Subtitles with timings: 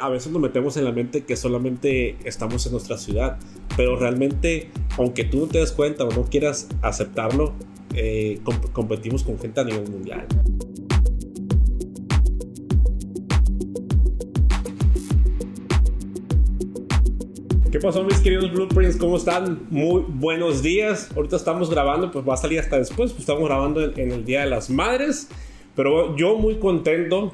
[0.00, 3.36] A veces nos metemos en la mente que solamente estamos en nuestra ciudad,
[3.76, 7.52] pero realmente, aunque tú no te des cuenta o no quieras aceptarlo,
[7.96, 8.38] eh,
[8.72, 10.24] competimos con gente a nivel mundial.
[17.72, 18.98] ¿Qué pasó mis queridos Blueprints?
[18.98, 19.66] ¿Cómo están?
[19.68, 21.10] Muy buenos días.
[21.16, 24.42] Ahorita estamos grabando, pues va a salir hasta después, pues estamos grabando en el Día
[24.42, 25.28] de las Madres.
[25.74, 27.32] Pero yo muy contento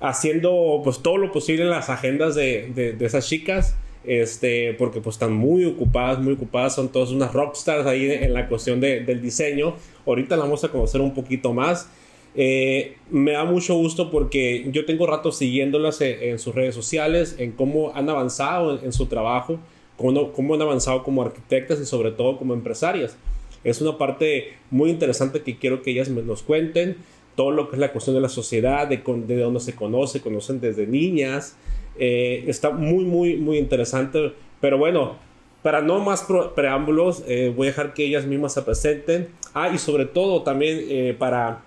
[0.00, 3.76] haciendo pues todo lo posible en las agendas de, de, esas chicas.
[4.06, 8.48] Este, porque pues están muy ocupadas, muy ocupadas, son todas unas rockstars ahí en la
[8.48, 9.76] cuestión de, del diseño.
[10.06, 11.88] Ahorita la vamos a conocer un poquito más.
[12.36, 17.52] Eh, me da mucho gusto porque yo tengo rato siguiéndolas en, sus redes sociales, en
[17.52, 19.58] cómo han avanzado en, su trabajo,
[19.96, 23.16] cómo, cómo, han avanzado como arquitectas y sobre todo como empresarias.
[23.62, 26.96] Es una parte muy interesante que quiero que ellas nos cuenten
[27.34, 30.60] todo lo que es la cuestión de la sociedad, de, de dónde se conoce, conocen
[30.60, 31.56] desde niñas.
[31.98, 34.32] Eh, está muy, muy, muy interesante.
[34.60, 35.16] Pero bueno,
[35.62, 39.28] para no más preámbulos, eh, voy a dejar que ellas mismas se presenten.
[39.52, 41.62] Ah, y sobre todo también eh, para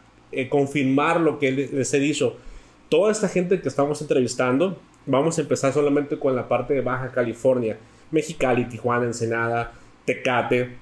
[0.50, 2.36] confirmar lo que les he dicho,
[2.90, 7.12] toda esta gente que estamos entrevistando, vamos a empezar solamente con la parte de Baja
[7.12, 7.78] California,
[8.12, 9.72] Mexicali, Tijuana, Ensenada,
[10.06, 10.76] Tecate.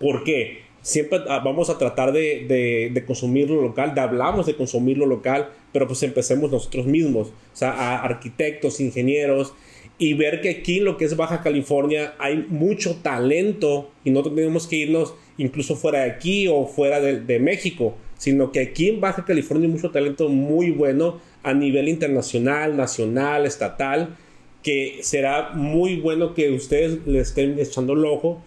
[0.00, 0.62] ¿Por qué?
[0.82, 5.06] Siempre ah, vamos a tratar de, de, consumir lo local, de hablamos de consumir lo
[5.06, 9.54] local, pero pues empecemos nosotros mismos, o sea, a arquitectos, ingenieros,
[9.98, 14.22] y ver que aquí en lo que es Baja California hay mucho talento y no
[14.22, 19.00] tenemos que irnos incluso fuera de aquí o fuera de, México, sino que aquí en
[19.00, 24.16] Baja California hay mucho talento muy bueno a nivel internacional, nacional, estatal,
[24.62, 28.42] que será muy bueno que ustedes le estén echando el ojo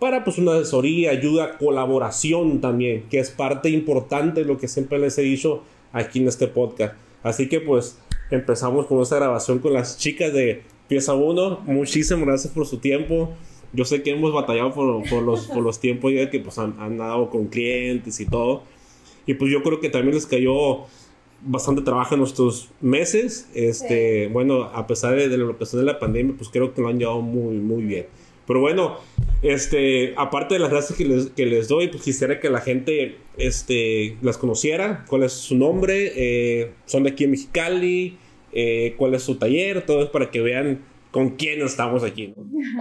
[0.00, 4.98] para pues una asesoría, ayuda, colaboración también, que es parte importante de lo que siempre
[4.98, 5.62] les he dicho
[5.92, 6.94] aquí en este podcast.
[7.22, 7.98] Así que pues
[8.30, 11.60] empezamos con esta grabación con las chicas de Pieza 1.
[11.66, 13.30] Muchísimas gracias por su tiempo.
[13.72, 16.74] Yo sé que hemos batallado por, por los, por los tiempos ya que pues han,
[16.80, 18.62] han, dado con clientes y todo.
[19.26, 20.86] Y pues yo creo que también les cayó
[21.42, 23.48] bastante trabajo en nuestros meses.
[23.54, 26.88] Este, Bueno, a pesar de, de lo que de la pandemia, pues creo que lo
[26.88, 28.06] han llevado muy, muy bien.
[28.50, 28.98] Pero bueno,
[29.42, 33.20] este, aparte de las gracias que les, que les doy, pues quisiera que la gente
[33.36, 38.18] este, las conociera, cuál es su nombre, eh, son de aquí en Mexicali,
[38.52, 42.34] eh, cuál es su taller, todo es para que vean con quién estamos aquí.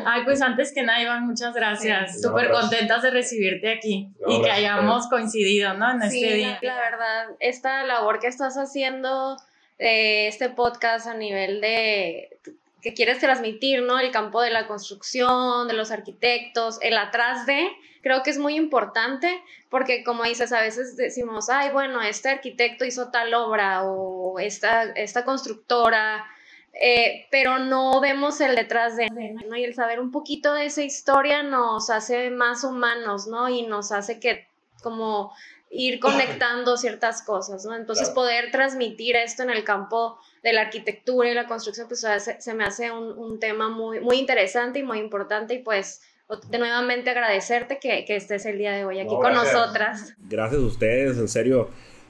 [0.08, 2.20] Ay, pues antes que nada, Iván, muchas gracias.
[2.20, 5.92] Súper contentas de recibirte aquí y que hayamos coincidido, ¿no?
[5.92, 6.58] En este día.
[6.64, 9.38] La verdad, esta labor que estás haciendo,
[9.78, 12.39] eh, este podcast a nivel de
[12.82, 14.00] que quieres transmitir, ¿no?
[14.00, 17.70] El campo de la construcción, de los arquitectos, el atrás de,
[18.02, 22.86] creo que es muy importante porque como dices, a veces decimos, ay, bueno, este arquitecto
[22.86, 26.26] hizo tal obra o esta, esta constructora,
[26.74, 29.56] eh, pero no vemos el detrás de, ¿no?
[29.56, 33.50] Y el saber un poquito de esa historia nos hace más humanos, ¿no?
[33.50, 34.48] Y nos hace que
[34.82, 35.34] como
[35.70, 37.76] ir conectando ciertas cosas, ¿no?
[37.76, 42.06] Entonces poder transmitir esto en el campo de la arquitectura y la construcción, pues
[42.40, 46.02] se, me hace un, un, tema muy, muy interesante y muy importante y pues
[46.50, 50.14] de nuevamente agradecerte que, que estés el día de hoy aquí con nosotras.
[50.30, 51.70] Gracias a ustedes, en serio,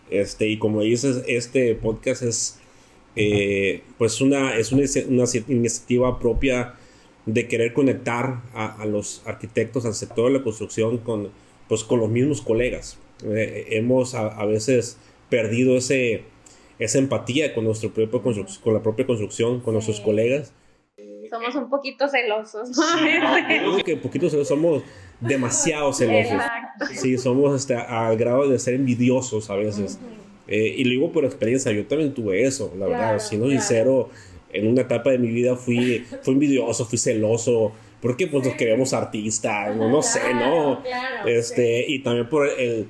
[0.10, 2.60] este, y como dices, este podcast es
[3.16, 6.76] eh, pues una, es una, una, iniciativa propia
[7.26, 11.32] de querer conectar a, a, los arquitectos, al sector de la construcción con,
[11.68, 12.98] pues, con los mismos colegas.
[13.24, 14.98] Eh, hemos a, a veces
[15.30, 16.24] perdido ese
[16.80, 18.22] esa empatía con, nuestro propio
[18.64, 20.54] con la propia construcción, con nuestros colegas.
[21.30, 22.72] Somos un poquito celosos.
[22.72, 23.78] ¿no?
[23.86, 24.84] que poquito celosos, somos
[25.20, 26.42] demasiado celosos.
[26.96, 30.00] Sí, somos este, al grado de ser envidiosos a veces.
[30.48, 33.20] Eh, y lo digo por experiencia, yo también tuve eso, la verdad.
[33.20, 34.10] Siendo sincero,
[34.52, 38.94] en una etapa de mi vida fui, fui envidioso, fui celoso porque pues nos queremos
[38.94, 40.82] artistas, no, no sé, ¿no?
[41.26, 42.88] este, y también por el,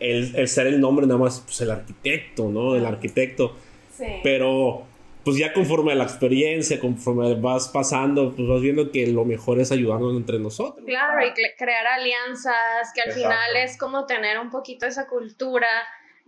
[0.00, 2.76] el, ser el nombre nada más, pues el arquitecto, ¿no?
[2.76, 3.56] El arquitecto.
[3.96, 4.06] Sí.
[4.22, 4.84] Pero,
[5.24, 9.60] pues ya conforme a la experiencia, conforme vas pasando, pues vas viendo que lo mejor
[9.60, 10.84] es ayudarnos entre nosotros.
[10.86, 15.68] Claro, y crear alianzas, que al final es como tener un poquito esa cultura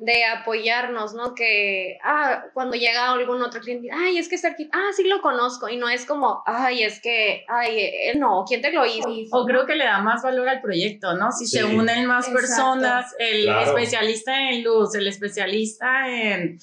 [0.00, 1.34] de apoyarnos, ¿no?
[1.34, 5.20] Que, ah, cuando llega algún otro cliente, ay, es que está aquí, ah, sí lo
[5.20, 9.10] conozco, y no es como, ay, es que, ay, él no, ¿quién te lo hizo?
[9.30, 11.30] O creo que le da más valor al proyecto, ¿no?
[11.30, 16.58] Si se unen más personas, el especialista en luz, el especialista en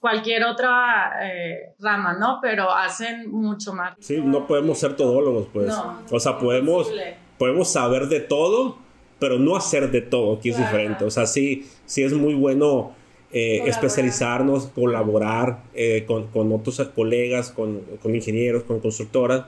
[0.00, 2.38] cualquier otra eh, rama, ¿no?
[2.40, 3.96] Pero hacen mucho más.
[4.00, 5.74] Sí, no podemos ser todólogos, pues.
[6.10, 6.90] o sea, podemos,
[7.36, 8.78] podemos saber de todo,
[9.18, 11.04] pero no hacer de todo, que es diferente.
[11.04, 12.92] O sea, sí, sí es muy bueno
[13.32, 19.46] eh, especializarnos, colaborar eh, con, con, otros colegas, con, con, ingenieros, con constructoras,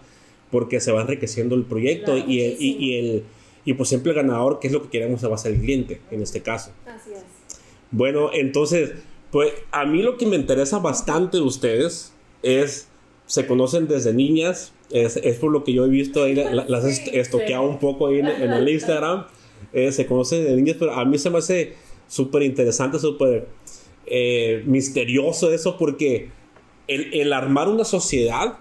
[0.51, 3.25] porque se va enriqueciendo el proyecto y, el, y, el,
[3.65, 6.01] y pues siempre el ganador, que es lo que queremos, va a ser el cliente
[6.11, 6.73] en este caso.
[6.87, 7.25] Así es.
[7.91, 8.93] Bueno, entonces,
[9.31, 12.89] pues a mí lo que me interesa bastante de ustedes es,
[13.27, 17.21] se conocen desde niñas, es, es por lo que yo he visto ahí, las he
[17.21, 19.27] estoqueado un poco ahí en, en el Instagram,
[19.73, 21.75] eh, se conocen desde niñas, pero a mí se me hace
[22.11, 23.47] súper interesante, súper
[24.05, 26.29] eh, misterioso eso, porque
[26.89, 28.59] el, el, armar una sociedad,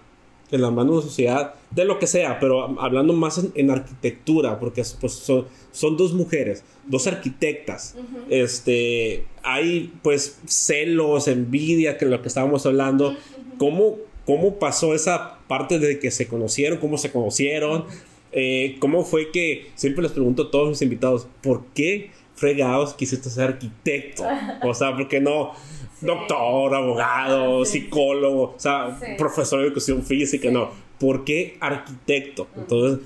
[0.51, 5.13] el armar una sociedad, de lo que sea, pero hablando más en, arquitectura, porque pues,
[5.13, 7.95] son, son, dos mujeres, dos arquitectas,
[8.29, 13.15] este, hay pues celos, envidia, que lo que estábamos hablando,
[13.57, 13.97] ¿cómo,
[14.27, 17.85] ¿cómo pasó esa parte de que se conocieron, cómo se conocieron?
[18.31, 23.29] Eh, ¿Cómo fue que, siempre les pregunto a todos mis invitados, ¿por qué fregados quisiste
[23.29, 24.23] ser arquitecto.
[24.63, 25.53] O sea, porque no
[26.01, 30.71] doctor, abogado, psicólogo, o sea, profesor de educación física, no.
[30.99, 32.47] ¿Por qué arquitecto?
[32.55, 32.99] Entonces,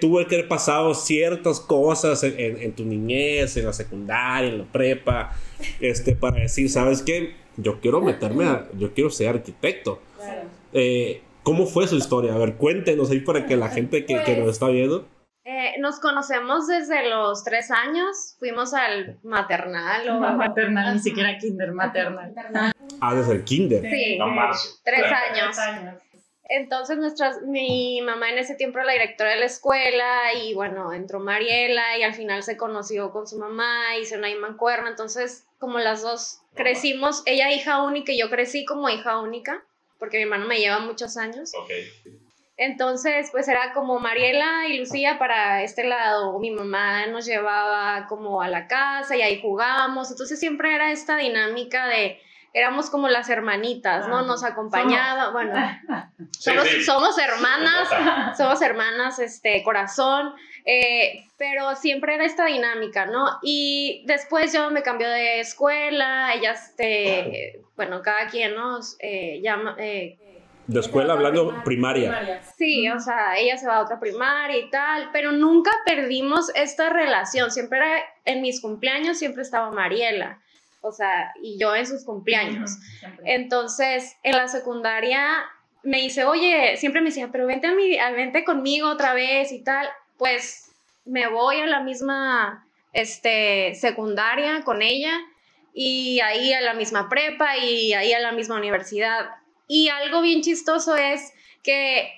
[0.00, 5.36] tuve que haber pasado ciertas cosas en, tu niñez, en la secundaria, en la prepa,
[5.80, 7.34] este, para decir, ¿sabes qué?
[7.56, 10.00] Yo quiero meterme a, yo quiero ser arquitecto.
[10.72, 12.34] Eh, ¿Cómo fue su historia?
[12.34, 15.06] A ver, cuéntenos ahí para que la gente que, que nos está viendo.
[15.52, 18.36] Eh, nos conocemos desde los tres años.
[18.38, 20.18] Fuimos al maternal o.
[20.18, 22.32] maternal, ni siquiera kinder, maternal.
[23.00, 23.82] Ah, desde el kinder.
[23.82, 24.18] Sí,
[24.82, 25.56] tres años.
[26.48, 30.92] Entonces, nuestras, mi mamá en ese tiempo era la directora de la escuela y bueno,
[30.92, 34.88] entró Mariela y al final se conoció con su mamá, hizo una mancuerna.
[34.88, 39.62] Entonces, como las dos crecimos, ella hija única y yo crecí como hija única,
[39.98, 41.52] porque mi hermano me lleva muchos años.
[41.64, 42.21] Okay.
[42.64, 46.38] Entonces, pues era como Mariela y Lucía para este lado.
[46.38, 50.10] Mi mamá nos llevaba como a la casa y ahí jugábamos.
[50.10, 52.20] Entonces siempre era esta dinámica de
[52.54, 54.22] éramos como las hermanitas, ¿no?
[54.22, 55.54] Nos acompañaba, bueno,
[56.84, 57.88] somos, hermanas,
[58.36, 63.38] somos hermanas, este, corazón, eh, pero siempre era esta dinámica, ¿no?
[63.42, 69.74] Y después yo me cambió de escuela, ellas, este, bueno, cada quien nos eh, llama,
[69.78, 70.18] eh,
[70.72, 72.42] de escuela hablando primaria.
[72.56, 76.90] Sí, o sea, ella se va a otra primaria y tal, pero nunca perdimos esta
[76.90, 77.50] relación.
[77.50, 80.40] Siempre era, en mis cumpleaños siempre estaba Mariela,
[80.80, 82.78] o sea, y yo en sus cumpleaños.
[83.24, 85.44] Entonces, en la secundaria
[85.82, 89.62] me dice, oye, siempre me decía, pero vente, a mi, vente conmigo otra vez y
[89.62, 89.88] tal.
[90.16, 90.70] Pues
[91.04, 95.18] me voy a la misma este, secundaria con ella
[95.74, 99.30] y ahí a la misma prepa y ahí a la misma universidad
[99.68, 101.32] y algo bien chistoso es
[101.62, 102.10] que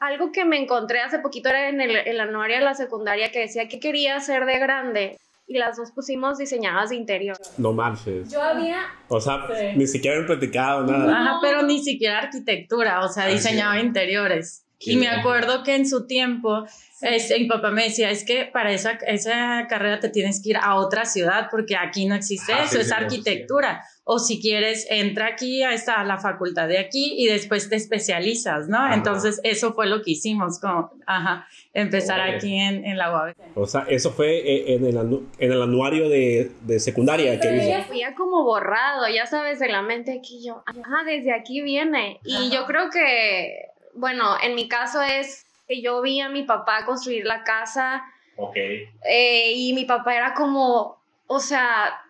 [0.00, 3.68] algo que me encontré hace poquito era en el, anuario de la secundaria que decía
[3.68, 7.36] que quería hacer de grande y las dos pusimos diseñadas de interior.
[7.56, 8.30] No marches.
[8.30, 8.86] Yo había...
[9.08, 11.20] O sea, ni siquiera he platicado nada.
[11.20, 14.64] Ajá, pero ni siquiera arquitectura, o sea, diseñaba interiores.
[14.80, 16.64] Y me acuerdo que en su tiempo,
[17.00, 20.56] este, mi papá me decía, es que para esa, esa carrera te tienes que ir
[20.56, 25.26] a otra ciudad porque aquí no existe ah, eso, es arquitectura o si quieres, entra
[25.26, 28.90] aquí a, esta, a la facultad de aquí y después te especializas, ¿no?
[28.90, 33.34] Entonces, eso fue lo que hicimos, como, ajá, empezar aquí en, en, la UAB.
[33.54, 37.92] O sea, eso fue eh, en el, en el anuario de, de secundaria que hizo.
[37.92, 42.18] Ya como borrado, ya sabes, de la mente aquí yo, ajá, desde aquí viene.
[42.24, 46.86] Y yo creo que, bueno, en mi caso es que yo vi a mi papá
[46.86, 48.04] construir la casa.
[48.36, 48.56] Ok.
[48.56, 52.00] Eh, y mi papá era como, o sea,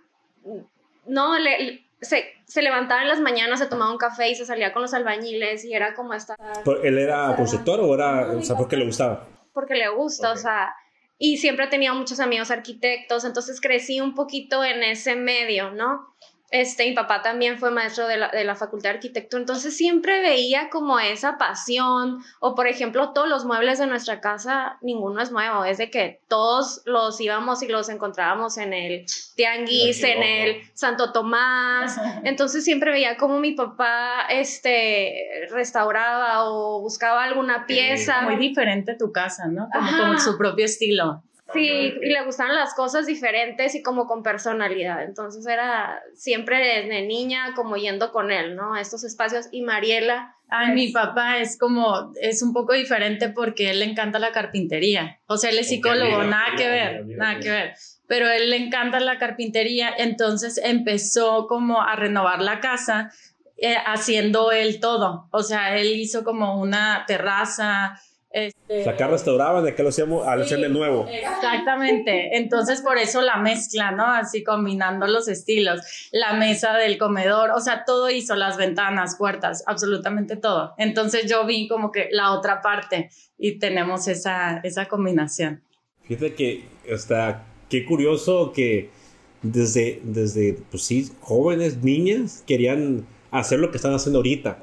[1.09, 4.73] no, le, se, se, levantaba en las mañanas, se tomaba un café y se salía
[4.73, 6.37] con los albañiles y era como esta...
[6.83, 9.27] ¿Él era constructor o era, o sea, porque le gustaba?
[9.53, 10.75] Porque le gusta, o sea,
[11.19, 16.15] y siempre tenía muchos amigos arquitectos, entonces crecí un poquito en ese medio, ¿no?
[16.51, 20.23] Este, mi papá también fue maestro de la, de la, Facultad de Arquitectura, entonces siempre
[20.23, 25.31] veía como esa pasión, o por ejemplo, todos los muebles de nuestra casa, ninguno es
[25.31, 29.05] nuevo, es de que todos los íbamos y los encontrábamos en el
[29.37, 37.25] Tianguis, en el Santo Tomás, entonces siempre veía como mi papá este, restauraba o buscaba
[37.25, 38.23] alguna pieza.
[38.23, 39.69] Muy diferente tu casa, ¿no?
[39.71, 41.23] Como, como su propio estilo.
[41.53, 45.03] Sí, y le gustaban las cosas diferentes y como con personalidad.
[45.03, 48.75] Entonces era siempre desde niña como yendo con él, ¿no?
[48.75, 49.47] A estos espacios.
[49.51, 50.37] Y Mariela.
[50.51, 55.21] Ay, mi papá es como, es un poco diferente porque él le encanta la carpintería.
[55.27, 57.75] O sea, él es psicólogo, nada que ver, nada que ver.
[58.07, 63.11] Pero él le encanta la carpintería, entonces empezó como a renovar la casa
[63.59, 65.29] eh, haciendo él todo.
[65.33, 68.01] O sea, él hizo como una terraza,
[68.31, 71.07] Este, acá restauraban, acá lo hacíamos al sí, de nuevo.
[71.09, 72.37] Exactamente.
[72.37, 74.05] Entonces, por eso la mezcla, ¿no?
[74.05, 75.81] Así combinando los estilos.
[76.13, 80.75] La mesa del comedor, o sea, todo hizo, las ventanas, puertas, absolutamente todo.
[80.77, 85.63] Entonces, yo vi como que la otra parte y tenemos esa, esa combinación.
[86.03, 88.91] Fíjate que, está, qué curioso que
[89.43, 94.59] desde, desde, pues sí, jóvenes, niñas, querían hacer lo que están haciendo ahorita.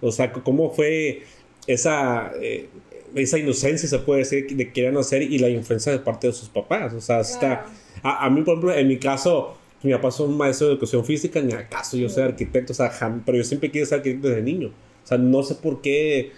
[0.00, 1.24] O sea, cómo fue
[1.66, 2.68] esa, eh,
[3.14, 6.48] esa inocencia, se puede decir, de querer hacer y la influencia de parte de sus
[6.48, 6.92] papás.
[6.92, 7.66] O sea, está,
[8.02, 11.04] a, a, mí, por ejemplo, en mi caso, mi papá es un maestro de educación
[11.04, 12.90] física, ni acaso yo soy arquitecto, o sea,
[13.24, 14.68] pero yo siempre quise ser arquitecto desde niño.
[14.68, 16.32] O sea, no sé por qué,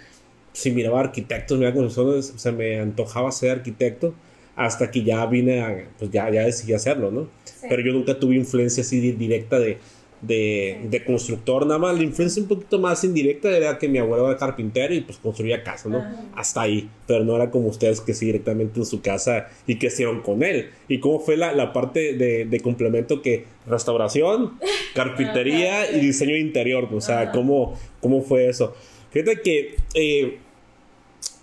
[0.52, 4.14] si miraba arquitectos, miraba construcciones, se me antojaba ser arquitecto
[4.54, 7.28] hasta que ya vine a, pues ya, ya decidí hacerlo, ¿no?
[7.68, 9.78] Pero yo nunca tuve influencia así directa de,
[10.22, 14.28] de, de, constructor, nada más la influencia un poquito más indirecta era que mi abuelo
[14.28, 16.04] era carpintero y pues construía casa, ¿no?
[16.36, 19.88] Hasta ahí, pero no era como ustedes que sí directamente en su casa y que
[19.88, 20.70] hicieron con él.
[20.88, 24.52] ¿Y cómo fue la, la parte de, de, complemento que restauración,
[24.94, 26.88] carpintería y diseño interior?
[26.92, 28.74] O sea, ¿cómo, ¿cómo fue eso?
[29.10, 29.76] Fíjate que...
[29.94, 30.38] Eh,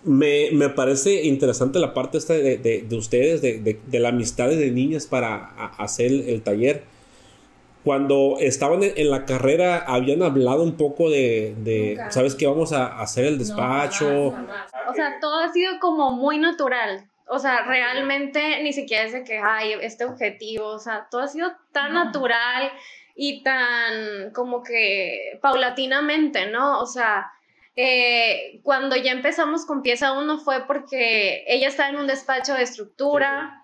[0.05, 4.47] me, me, parece interesante la parte esta de, de, de ustedes, de, de, la amistad
[4.47, 6.83] de niñas para hacer el, el taller
[7.89, 12.45] cuando estaban en, la carrera, habían hablado un poco de, ¿sabes qué?
[12.45, 14.27] Vamos a hacer el despacho.
[14.27, 17.09] o sea, todo ha sido como muy natural.
[17.25, 21.27] O sea, realmente ni siquiera es de que, hay este objetivo, o sea, todo ha
[21.27, 22.71] sido tan natural
[23.15, 26.81] y tan como que paulatinamente, ¿no?
[26.81, 27.31] O sea,
[27.75, 32.61] eh, cuando ya empezamos con pieza uno fue porque ella estaba en un despacho de
[32.61, 33.58] estructura,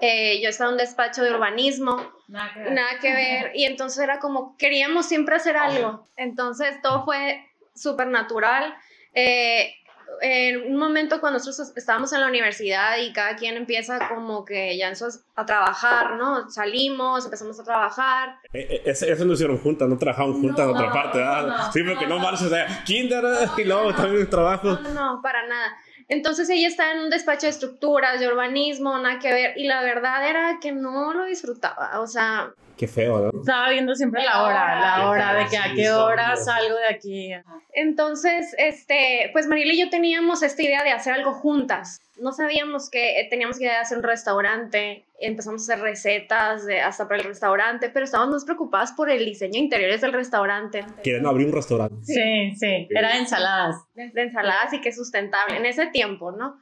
[0.00, 3.52] eh, yo estaba en un despacho de urbanismo, nada que, ver.
[3.54, 8.74] y entonces era como, queríamos siempre hacer algo, entonces todo fue súper natural.
[9.14, 9.74] Eh,
[10.20, 14.76] en un momento cuando nosotros estábamos en la universidad y cada quien empieza como que
[14.76, 14.92] ya
[15.34, 16.48] a trabajar, ¿no?
[16.50, 18.36] Salimos, empezamos a trabajar.
[18.52, 21.70] Eh, eso, no hicieron juntas, no trabajaban juntas en otra parte, ¿verdad?
[21.72, 23.24] sí, porque no, marches, o sea, kinder
[23.56, 24.78] y luego también trabajo.
[24.82, 25.76] No, no, para nada.
[26.08, 29.82] Entonces ella estaba en un despacho de estructuras, de urbanismo, nada que ver, y la
[29.82, 32.52] verdad era que no lo disfrutaba, o sea...
[32.76, 33.40] Qué feo, ¿no?
[33.40, 37.30] Estaba viendo siempre la hora, la hora de que a qué hora salgo de aquí.
[37.72, 42.00] Entonces, este, pues Mariela y yo teníamos esta idea de hacer algo juntas.
[42.20, 47.08] No sabíamos que eh, teníamos que hacer un restaurante, empezamos a hacer recetas de, hasta
[47.08, 50.84] para el restaurante, pero estábamos más preocupadas por el diseño interiores del restaurante.
[51.02, 51.96] Quieren abrir un restaurante.
[52.04, 53.76] Sí, sí, era de ensaladas.
[53.94, 56.60] De, ensaladas y que es sustentable en ese tiempo, ¿no?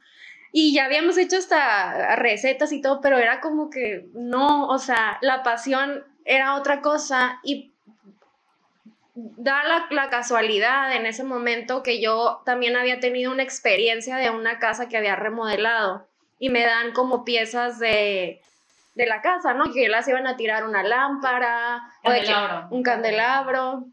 [0.55, 5.17] Y ya habíamos hecho hasta recetas y todo, pero era como que no, o sea,
[5.21, 7.71] la pasión era otra cosa y
[9.15, 14.29] da la, la, casualidad en ese momento que yo también había tenido una experiencia de
[14.29, 16.07] una casa que había remodelado
[16.37, 18.39] y me dan como piezas de,
[18.95, 19.73] de la casa, ¿no?
[19.73, 21.81] Que las iban a tirar una lámpara,
[22.69, 23.85] un candelabro,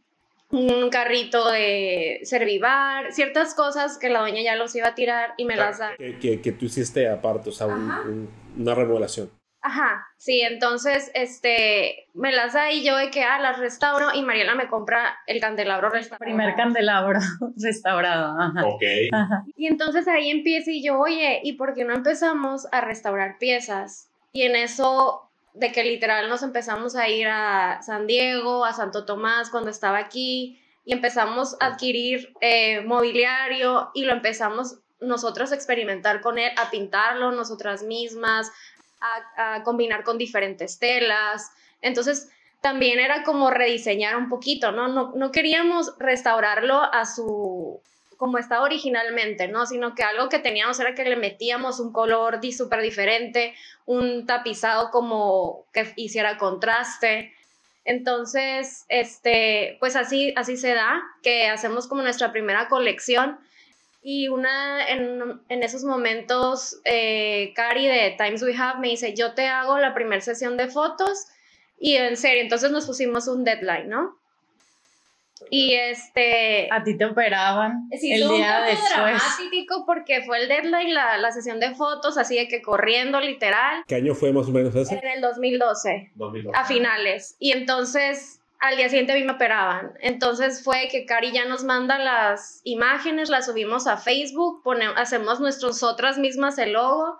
[0.50, 5.44] un carrito de servivar, ciertas cosas que la doña ya los iba a tirar y
[5.44, 5.92] me las da.
[5.96, 9.30] Que, que, tú hiciste aparte, o sea, una remodelación.
[9.62, 14.22] Ajá, sí, entonces, este, me las da y yo de que, ah, las restauro y
[14.22, 16.24] Mariela me compra el candelabro restaurado.
[16.24, 17.20] Primer candelabro
[17.62, 18.66] restaurado, ajá.
[18.66, 18.82] Ok.
[19.56, 24.08] Y entonces ahí empieza y yo, oye, ¿y por qué no empezamos a restaurar piezas?
[24.32, 29.04] Y en eso, de que literal nos empezamos a ir a San Diego, a Santo
[29.04, 35.54] Tomás cuando estaba aquí, y empezamos a adquirir eh, mobiliario y lo empezamos nosotros a
[35.54, 38.50] experimentar con él, a pintarlo nosotras mismas,
[39.00, 41.50] a, combinar con diferentes telas.
[41.80, 42.30] Entonces,
[42.60, 44.88] también era como rediseñar un poquito, ¿no?
[44.88, 45.12] ¿no?
[45.14, 47.80] No queríamos restaurarlo a su,
[48.20, 49.64] como estaba originalmente, ¿no?
[49.64, 53.54] Sino que algo que teníamos era que le metíamos un color súper diferente,
[53.86, 57.32] un tapizado como que hiciera contraste.
[57.86, 63.38] Entonces, este, pues así, así se da, que hacemos como nuestra primera colección
[64.02, 69.46] y una, en, en esos momentos, eh, de Times We Have me dice, yo te
[69.46, 71.26] hago la primera sesión de fotos
[71.78, 74.18] y en serio, entonces nos pusimos un deadline, ¿no?
[75.50, 76.68] Y este...
[76.70, 81.18] A ti te operaban sí, el día un poco dramático porque fue el deadline, la,
[81.18, 83.84] la, sesión de fotos, así de que corriendo literal.
[83.86, 84.96] ¿Qué año fue más o menos ese?
[84.96, 86.58] En el 2012, 2012.
[86.58, 87.36] a finales.
[87.38, 89.92] Y entonces al día siguiente a mí me operaban.
[90.00, 95.40] Entonces fue que Cari ya nos manda las imágenes, las subimos a Facebook, ponemos, hacemos
[95.40, 97.18] nosotras mismas el logo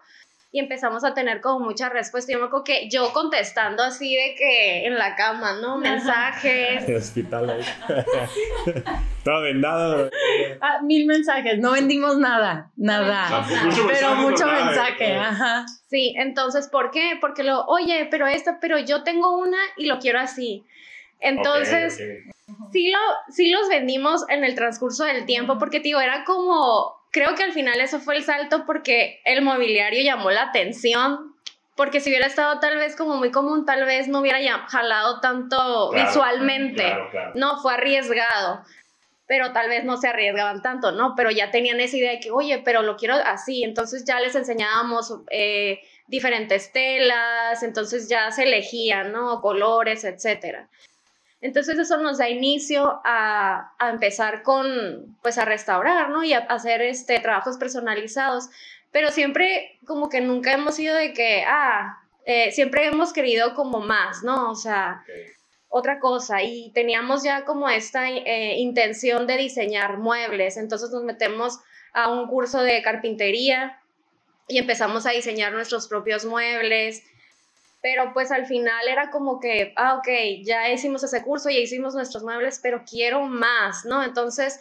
[0.53, 2.33] y empezamos a tener como muchas respuestas.
[2.33, 5.79] Yo me acuerdo que yo contestando así de que en la cama, ¿no?
[5.79, 6.85] Mensajes.
[6.85, 7.63] En el hospital ahí.
[9.25, 10.11] Todo vendado.
[10.61, 13.43] Ah, mil mensajes, no vendimos nada, nada.
[13.65, 15.19] Mucho pero mensaje, mucho nada, mensaje, eh.
[15.19, 15.67] ajá.
[15.89, 17.19] Sí, entonces, ¿por qué?
[17.21, 20.65] Porque lo, oye, pero esta, pero yo tengo una y lo quiero así.
[21.21, 22.01] Entonces,
[22.73, 27.35] sí, lo, sí los vendimos en el transcurso del tiempo, porque, digo, era como, creo
[27.35, 31.35] que al final eso fue el salto porque el mobiliario llamó la atención,
[31.77, 34.39] porque si hubiera estado tal vez como muy común, tal vez no hubiera
[34.69, 36.83] jalado tanto Claro, visualmente.
[36.83, 37.33] Claro, claro.
[37.35, 38.63] No, fue arriesgado.
[39.27, 41.15] Pero tal vez no se arriesgaban tanto, ¿no?
[41.17, 43.63] Pero ya tenían esa idea de que, oye, pero lo quiero así.
[43.63, 49.41] Entonces ya les enseñábamos eh, diferentes telas, entonces ya se elegían, ¿no?
[49.41, 50.69] Colores, etcétera.
[51.41, 56.23] Entonces eso nos da inicio a, a empezar con, pues a restaurar, ¿no?
[56.23, 58.49] Y a hacer este, trabajos personalizados.
[58.93, 63.81] Pero siempre como que nunca hemos sido de que, ah, eh, siempre hemos querido como
[63.81, 64.51] más, ¿no?
[64.51, 65.03] O sea,
[65.69, 71.61] otra cosa y teníamos ya como esta eh, intención de diseñar muebles, entonces nos metemos
[71.93, 73.81] a un curso de carpintería
[74.49, 77.05] y empezamos a diseñar nuestros propios muebles,
[77.83, 80.09] pero pues al final era como que, ah, ok,
[80.45, 84.03] ya hicimos ese curso, ya hicimos nuestros muebles, pero quiero más, ¿no?
[84.03, 84.59] Entonces,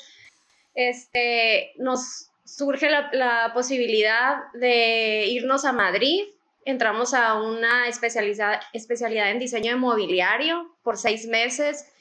[0.75, 6.23] este, nos surge la, la posibilidad de irnos a Madrid
[6.65, 11.91] entramos a una especialidad, especialidad en diseño de mobiliario por seis meses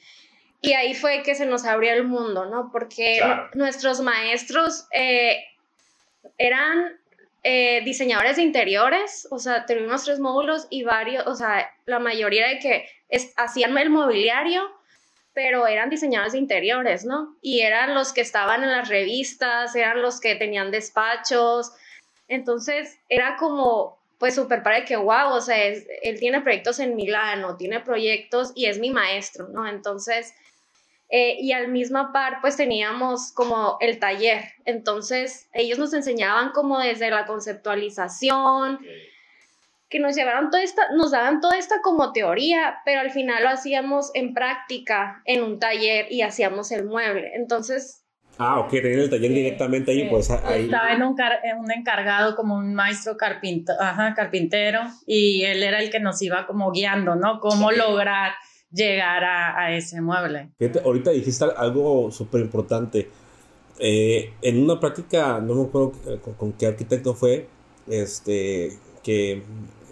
[0.61, 2.69] y ahí fue que se nos abrió el mundo, ¿no?
[2.71, 3.49] Porque Claro.
[3.53, 5.43] nuestros maestros eh,
[6.37, 6.98] eran
[7.43, 12.47] eh, diseñadores de interiores, o sea, tuvimos tres módulos y varios, o sea, la mayoría
[12.47, 14.61] de que es- hacían el mobiliario,
[15.33, 17.37] pero eran diseñadores de interiores, ¿no?
[17.41, 21.71] Y eran los que estaban en las revistas, eran los que tenían despachos,
[22.27, 27.55] entonces era como, pues súper padre que, wow, o sea, él tiene proyectos en Milano,
[27.57, 29.65] tiene proyectos y es mi maestro, ¿no?
[29.67, 30.33] Entonces,
[31.09, 34.43] eh, y al misma par, pues teníamos como el taller.
[34.65, 38.79] Entonces, ellos nos enseñaban como desde la conceptualización,
[39.89, 43.49] que nos llevaron toda esta, nos daban toda esta como teoría, pero al final lo
[43.49, 47.31] hacíamos en práctica en un taller y hacíamos el mueble.
[47.35, 48.03] Entonces,
[48.41, 50.07] Ah, ok, tenían el taller directamente ahí, sí.
[50.09, 50.65] pues ahí.
[50.65, 55.61] Estaba en un, car- en un encargado como un maestro carpinto, ajá, carpintero y él
[55.61, 57.41] era el que nos iba como guiando, ¿no?
[57.41, 58.31] Cómo lograr
[58.71, 60.49] llegar a, ese mueble.
[60.57, 63.09] Fíjate, ahorita dijiste algo súper importante.
[63.79, 65.93] Eh, en una práctica, no me acuerdo
[66.37, 67.47] con, qué arquitecto fue,
[67.87, 69.41] este, que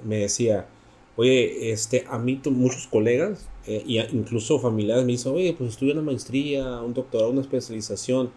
[0.03, 0.67] me decía,
[1.15, 5.93] oye, este, a mí muchos colegas, eh, y incluso familiares me dicen, oye, pues estudia
[5.93, 8.31] una maestría, un doctorado, una especialización.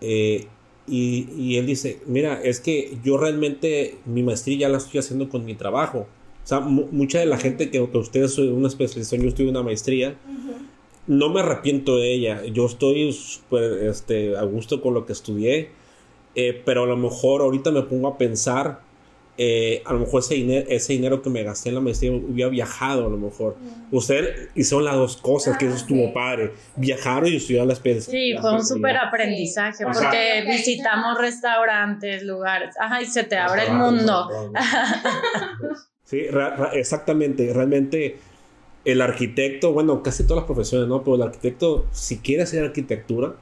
[0.00, 0.46] Eh,
[0.86, 5.28] y, y él dice, mira, es que yo realmente mi maestría ya la estoy haciendo
[5.28, 6.06] con mi trabajo.
[6.44, 9.50] O sea, mu- mucha de la gente que, que ustedes son una especialización, yo estudio
[9.50, 10.14] una maestría,
[11.06, 12.42] no me arrepiento de ella.
[12.46, 15.70] Yo estoy súper este, a gusto con lo que estudié,
[16.34, 18.80] eh, pero a lo mejor ahorita me pongo a pensar,
[19.42, 22.50] eh, a lo mejor ese dinero, ese dinero que me gasté en la maestría hubiera
[22.50, 23.56] viajado a lo mejor.
[23.90, 26.52] Ustedes hicieron las dos cosas, que eso estuvo padre.
[26.76, 28.10] Viajaron y estudiaron la especialidad.
[28.36, 33.66] Sí, fue un súper aprendizaje sea- porque visitamos restaurantes, lugares, ajá, y se te abre
[33.66, 34.28] el mundo.
[36.10, 37.52] Sí, ra- ra- exactamente.
[37.52, 38.18] Realmente
[38.84, 41.04] el arquitecto, bueno, casi todas las profesiones, ¿no?
[41.04, 43.34] Pero el arquitecto, si quieres hacer arquitectura,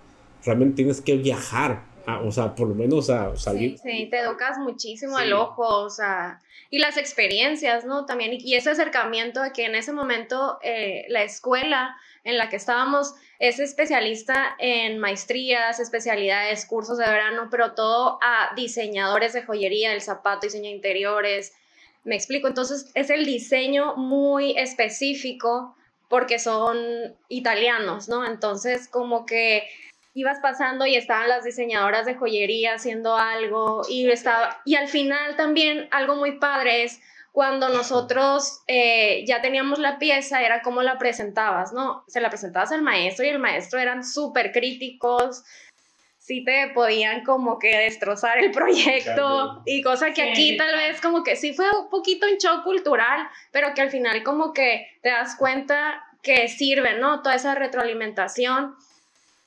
[0.45, 3.79] realmente tienes que viajar, a- o sea, por lo menos a salir.
[3.79, 5.25] sí, te educas muchísimo Sí.
[5.25, 8.05] el ojo, o sea, y las experiencias, ¿no?
[8.05, 12.57] También, y ese acercamiento de que en ese momento eh, la escuela en la que
[12.57, 19.95] estábamos es especialista en maestrías, especialidades, cursos de verano, pero todo a diseñadores de joyería,
[19.95, 21.55] el zapato, diseño de interiores,
[22.05, 25.77] me explico, entonces es el diseño muy específico
[26.09, 26.79] porque son
[27.29, 28.25] italianos, ¿no?
[28.25, 29.69] Entonces como que
[30.15, 35.37] ibas pasando y estaban las diseñadoras de joyería haciendo algo y estaba y al final
[35.37, 40.99] también algo muy padre es cuando nosotros eh, ya teníamos la pieza era cómo la
[40.99, 42.03] presentabas, ¿no?
[42.09, 45.45] Se la presentabas al maestro y el maestro eran súper críticos,
[46.29, 50.29] sí te podían como que destrozar el proyecto y cosa que Sí.
[50.29, 53.91] aquí tal vez como que sí fue un poquito un shock cultural, pero que al
[53.91, 57.23] final como que te das cuenta que sirve, ¿no?
[57.23, 58.77] Toda esa retroalimentación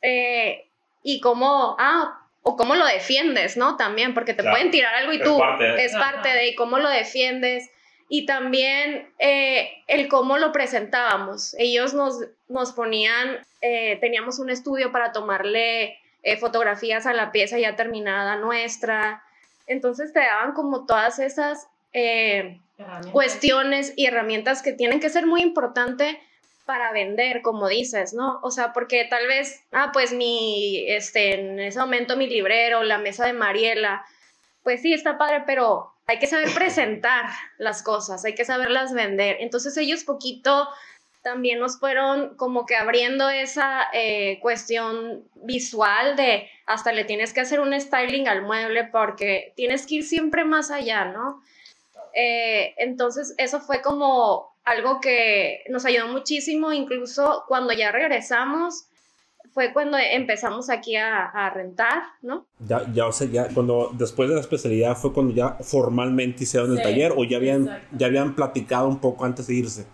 [0.02, 0.66] eh,
[1.04, 3.78] y cómo, ah, o cómo lo defiendes, ¿no?
[3.78, 4.56] También, porque te Claro.
[4.58, 7.70] pueden tirar algo y Es tú parte es parte de y cómo lo defiendes
[8.10, 11.54] y también eh, el cómo lo presentábamos.
[11.60, 12.16] Ellos nos,
[12.48, 18.36] nos ponían, eh, teníamos un estudio para tomarle eh, fotografías a la pieza ya terminada
[18.36, 19.24] nuestra.
[19.68, 22.60] Entonces te daban como todas esas eh,
[23.12, 26.18] cuestiones y herramientas que tienen que ser muy importantes
[26.66, 28.40] para vender, como dices, ¿no?
[28.44, 32.98] O sea, porque tal vez, ah, pues mi, este, en ese momento mi librero, la
[32.98, 34.06] mesa de Mariela,
[34.64, 37.26] pues sí, está padre, pero hay que saber presentar
[37.58, 39.38] las cosas, hay que saberlas vender.
[39.40, 40.68] Entonces ellos poquito
[41.22, 47.42] también nos fueron como que abriendo esa eh, cuestión visual de hasta le tienes que
[47.42, 51.42] hacer un styling al mueble porque tienes que ir siempre más allá, ¿no?
[52.14, 58.86] Eh, entonces eso fue como algo que nos ayudó muchísimo, incluso cuando ya regresamos,
[59.54, 62.46] fue cuando empezamos aquí a, rentar, ¿no?
[62.60, 66.72] Ya, ya, o sea, ya cuando después de la especialidad fue cuando ya formalmente hicieron
[66.72, 69.86] el taller o ya habían, ya habían platicado un poco antes de irse.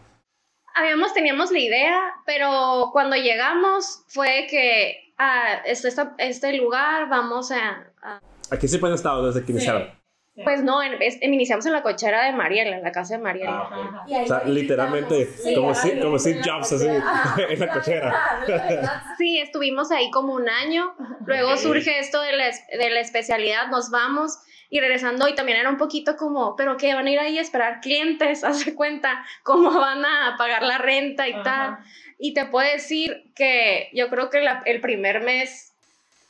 [0.80, 7.52] Habíamos, teníamos la idea, pero cuando llegamos fue que a ah, este, este, lugar vamos
[7.52, 8.22] a, a...
[8.52, 9.98] Aquí sí han estado desde que iniciaron.
[10.44, 10.82] Pues no,
[11.22, 13.70] iniciamos en la cochera de Mariela, en la casa de Mariela.
[13.72, 16.86] Ah, o sea, literalmente, como, si, como si Jobs así,
[17.50, 18.44] en la cochera.
[19.18, 20.94] Sí, estuvimos ahí como un año.
[21.26, 24.38] Luego surge esto de la, de la especialidad, nos vamos
[24.70, 27.42] y regresando y también era un poquito como, pero que van a ir ahí a
[27.42, 31.78] esperar clientes, hace cuenta cómo van a pagar la renta y tal.
[32.20, 35.72] Y te puedo decir que yo creo que el primer mes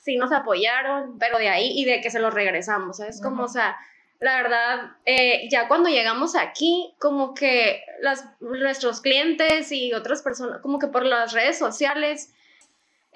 [0.02, 3.22] sí nos apoyaron, pero de ahí y de que se los regresamos, ¿sabes?
[3.22, 3.78] Como, o sea,
[4.20, 10.62] la verdad, eh, ya cuando llegamos aquí, como que las, nuestros clientes y otras personas,
[10.62, 12.34] como que por las redes sociales,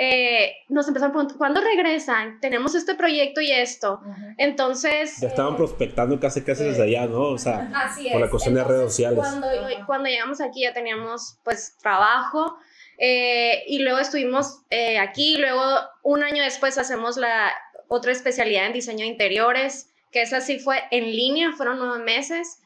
[0.03, 2.39] eh, nos empezaron a preguntar, ¿cuándo regresan?
[2.39, 4.01] Tenemos este proyecto y esto.
[4.39, 5.21] Entonces...
[5.21, 7.21] Ya estaban prospectando casi casi desde allá, ¿no?
[7.21, 7.69] O sea,
[8.11, 9.19] por la cuestión de redes sociales.
[9.19, 9.47] Cuando,
[9.85, 12.57] cuando, llegamos aquí ya teníamos pues trabajo
[12.97, 14.61] eh, y luego estuvimos
[14.99, 15.63] aquí, luego
[16.01, 17.53] un año después hacemos la
[17.87, 22.59] otra especialidad en diseño de interiores que esa sí fue en línea, fueron nueve meses.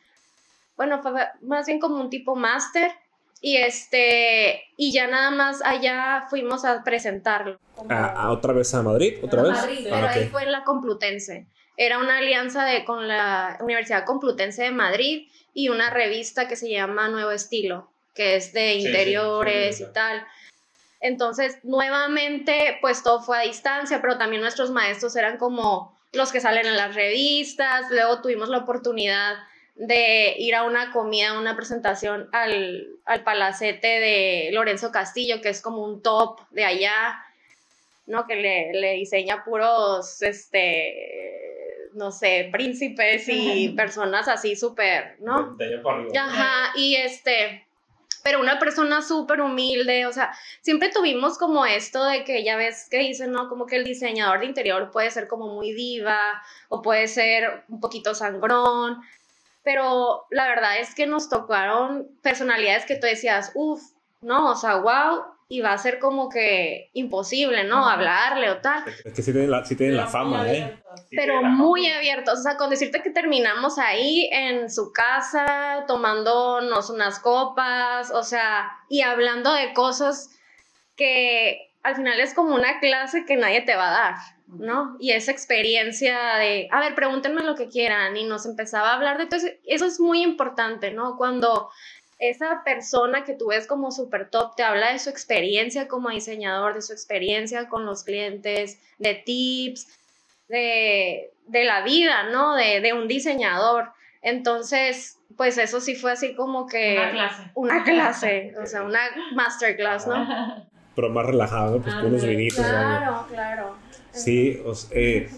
[0.78, 2.92] Bueno, fue más bien como un tipo máster.
[3.46, 7.60] Y este, y ya nada más allá fuimos a presentarlo.
[7.90, 9.20] ¿A, otra vez a Madrid?
[9.22, 9.52] ¿Otra vez?
[9.52, 11.46] Madrid, ah, pero ahí fue en la Complutense.
[11.78, 16.72] Era una alianza de, con la Universidad Complutense de Madrid y una revista que se
[16.72, 20.26] llama Nuevo Estilo, que es de interiores y tal.
[21.00, 26.42] Entonces, nuevamente, pues todo fue a distancia, pero también nuestros maestros eran como los que
[26.42, 29.36] salen en las revistas, luego tuvimos la oportunidad
[29.76, 35.62] de ir a una comida, una presentación al, al palacete de Lorenzo Castillo, que es
[35.62, 37.24] como un top de allá,
[38.08, 38.26] ¿no?
[38.26, 45.56] Que le, le diseña puros, este, no sé, príncipes y personas así súper, ¿no?
[45.56, 47.66] De, de Ajá, y este,
[48.24, 52.88] pero una persona súper humilde, o sea, siempre tuvimos como esto de que ya ves
[52.90, 53.50] que dicen, ¿no?
[53.50, 57.82] Como que el diseñador de interior puede ser como muy diva o puede ser un
[57.82, 59.02] poquito sangrón,
[59.66, 63.82] pero la verdad es que nos tocaron personalidades que tú decías, uff,
[64.22, 67.88] no, o sea, wow, y va a ser como que imposible, ¿no?
[67.88, 68.84] Hablarle o tal.
[69.04, 70.80] Es que sí tienen la, sí tienen la fama, ¿eh?
[71.10, 77.20] Pero muy abiertos, o sea, con decirte que terminamos ahí en su casa, tomándonos unas
[77.20, 80.30] copas, o sea, y hablando de cosas
[80.96, 84.16] que al final es como una clase que nadie te va a dar,
[84.48, 84.98] ¿no?
[85.00, 89.20] Y esa experiencia de, a ver, pregúntenme lo que quieran, y nos empezaba a hablar
[89.20, 91.16] de todo eso, eso es muy importante, ¿no?
[91.16, 91.70] Cuando
[92.18, 96.74] esa persona que tú ves como super top te habla de su experiencia como diseñador,
[96.74, 99.88] de su experiencia con los clientes, de tips,
[100.48, 102.56] de, la vida, ¿no?
[102.56, 103.92] De, un diseñador.
[104.24, 106.96] Entonces, pues eso sí fue así como que...
[106.98, 107.52] Una clase.
[107.54, 109.02] Una clase, o sea, una
[109.36, 110.66] masterclass, ¿no?
[110.96, 112.66] Pero más relajado, pues con unos vinitos.
[112.66, 113.76] Claro, claro.
[114.12, 115.30] Sí, eh,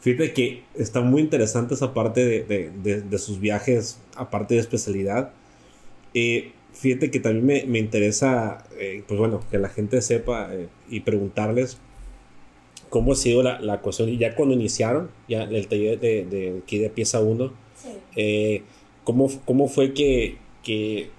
[0.00, 5.32] fíjate que está muy interesante esa parte de, de sus viajes, aparte de especialidad
[6.14, 10.68] eh, fíjate que también me, me interesa, eh, pues bueno, que la gente sepa eh,
[10.88, 11.78] y preguntarles
[12.88, 14.10] cómo ha sido la, la cuestión.
[14.18, 17.52] Ya cuando iniciaron, ya el taller de, de aquí de pieza 1,
[19.04, 21.10] ¿cómo, ¿cómo, fue que, que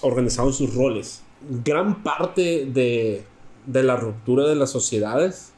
[0.00, 1.22] organizaron sus roles?
[1.64, 3.22] Gran parte de,
[3.66, 5.52] de la ruptura de las sociedades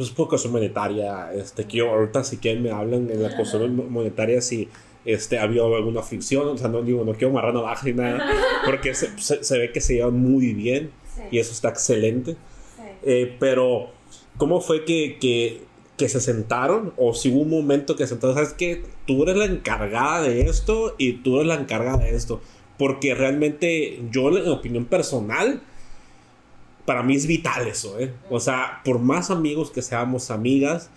[0.00, 3.90] pues por cuestión monetaria, este, que yo ahorita si quieren me hablan en la cuestión
[3.92, 4.66] monetaria si
[5.04, 8.26] este, había alguna fricción, o sea, no digo, no quiero amarrar navaja ni nada,
[8.64, 10.90] porque se, se, ve que se llevan muy bien
[11.30, 12.36] y eso está excelente.
[13.02, 13.90] Eh, pero,
[14.38, 15.60] ¿cómo fue que, que,
[15.98, 16.94] que, se sentaron?
[16.96, 20.42] O si hubo un momento que se sentaron, sabes que tú eres la encargada de
[20.42, 22.40] esto y tú eres la encargada de esto.
[22.80, 25.60] Porque realmente yo, en opinión personal,
[26.86, 28.10] para mí es vital eso, ¿eh?
[28.30, 30.88] O sea, por más amigos que seamos amigas,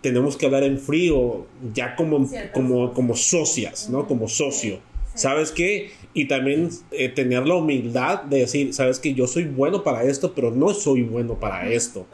[0.00, 4.08] tenemos que hablar en frío, ya como, como, como socias, ¿no?
[4.08, 4.80] Como socio.
[5.14, 5.92] ¿Sabes qué?
[6.14, 9.14] Y también eh, tener la humildad de decir, ¿sabes qué?
[9.14, 12.08] Yo soy bueno para esto, pero no soy bueno para esto.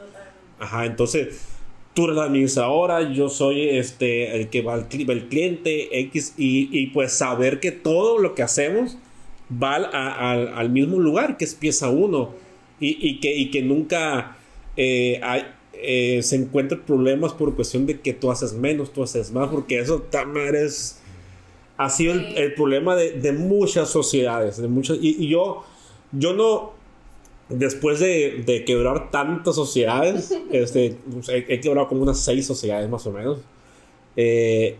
[0.59, 1.39] Ajá, entonces
[1.95, 6.69] tú eres la administradora, yo soy este, el que va al el cliente X y,
[6.71, 8.99] y, pues saber que todo lo que hacemos
[9.51, 12.33] va al, mismo lugar que es pieza uno
[12.79, 14.37] y, y que, y que nunca
[14.75, 19.31] eh, hay, eh, se encuentran problemas por cuestión de que tú haces menos, tú haces
[19.31, 20.99] más, porque eso también es,
[21.77, 25.63] ha sido el, problema de, de, muchas sociedades, de muchas, y, yo,
[26.11, 26.71] yo no,
[27.49, 33.05] después de, de quebrar tantas sociedades, este, pues, he, quebrado como unas seis sociedades más
[33.05, 33.39] o menos,
[34.15, 34.77] eh,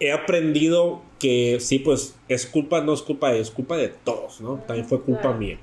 [0.00, 4.40] he aprendido que sí, pues es culpa, no es culpa de es culpa de todos,
[4.40, 4.56] ¿no?
[4.66, 5.58] También fue culpa mía,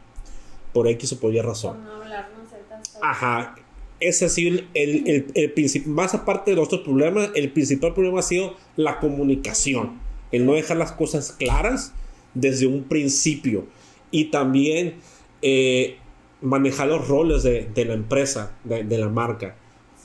[0.74, 1.78] por X o por Y razón.
[3.02, 3.56] Ajá,
[4.00, 8.20] ese ha sido el, el, el, más aparte de los otros problemas, el principal problema
[8.20, 10.00] ha sido la comunicación,
[10.32, 11.94] el no dejar las cosas claras
[12.34, 13.66] desde un principio
[14.12, 14.96] y también
[15.42, 15.98] eh,
[16.42, 19.56] manejar los roles de, de la empresa, de, de, la marca.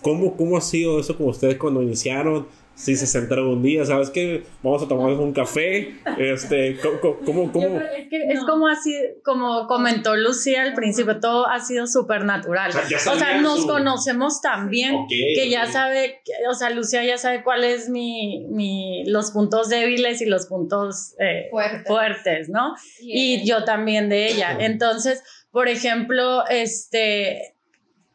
[0.02, 2.46] ¿Cómo, ¿Cómo ha sido eso con ustedes cuando iniciaron?
[2.80, 4.44] Si se sentaron un día, ¿sabes qué?
[4.62, 10.16] Vamos a tomar un café, este, ¿cómo, cómo, Es, que es como así, como comentó
[10.16, 12.72] Lucía al principio, todo ha sido súper natural.
[12.72, 17.64] O sea, nos conocemos tan bien que ya sabe, o sea, Lucía ya sabe cuál
[17.64, 21.50] es mi, mi los puntos débiles y los puntos eh,
[21.86, 22.48] fuertes.
[22.48, 22.74] ¿no?
[23.00, 24.56] Y yo también de ella.
[24.58, 27.56] Entonces, por ejemplo, este,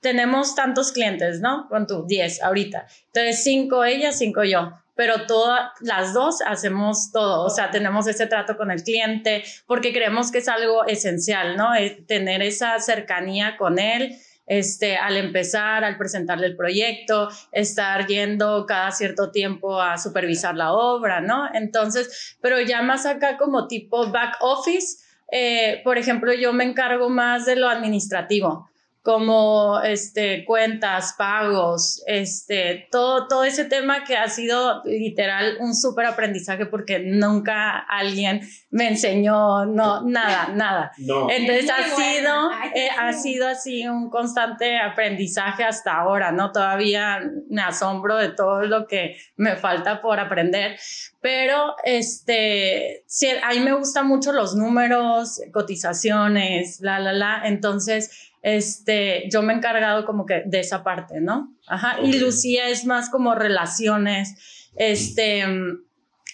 [0.05, 1.67] tenemos tantos clientes, ¿no?
[1.67, 2.85] Con tu 10 ahorita.
[3.07, 4.71] Entonces, 5 ellas, 5 yo.
[4.93, 9.91] Pero todas las dos hacemos todo, o sea, tenemos ese trato con el cliente porque
[9.91, 11.73] creemos que es algo esencial, ¿no?
[11.73, 14.15] Eh, tener esa cercanía con él,
[14.45, 20.71] este, al empezar, al presentarle el proyecto, estar yendo cada cierto tiempo a supervisar la
[20.71, 21.49] obra, ¿no?
[21.51, 27.09] Entonces, pero ya más acá como tipo back office, eh, por ejemplo, yo me encargo
[27.09, 28.69] más de lo administrativo
[29.05, 36.07] como este, cuentas, pagos, este, todo, todo ese tema que ha sido literal un súper
[36.07, 38.41] aprendizaje porque nunca alguien
[38.71, 40.91] me enseñó, no, nada, nada.
[40.97, 46.51] Entonces ha sido, eh, ha sido así un constante aprendizaje hasta ahora, ¿no?
[46.51, 50.79] Todavía me asombro de todo lo que me falta por aprender,
[51.21, 58.24] pero este, sí, a mí me gustan mucho los números, cotizaciones, la, la, la, entonces
[58.45, 61.51] este, yo me he encargado como que de esa parte, ¿no?
[61.65, 65.43] Ajá, y Lucía es más como relaciones, este,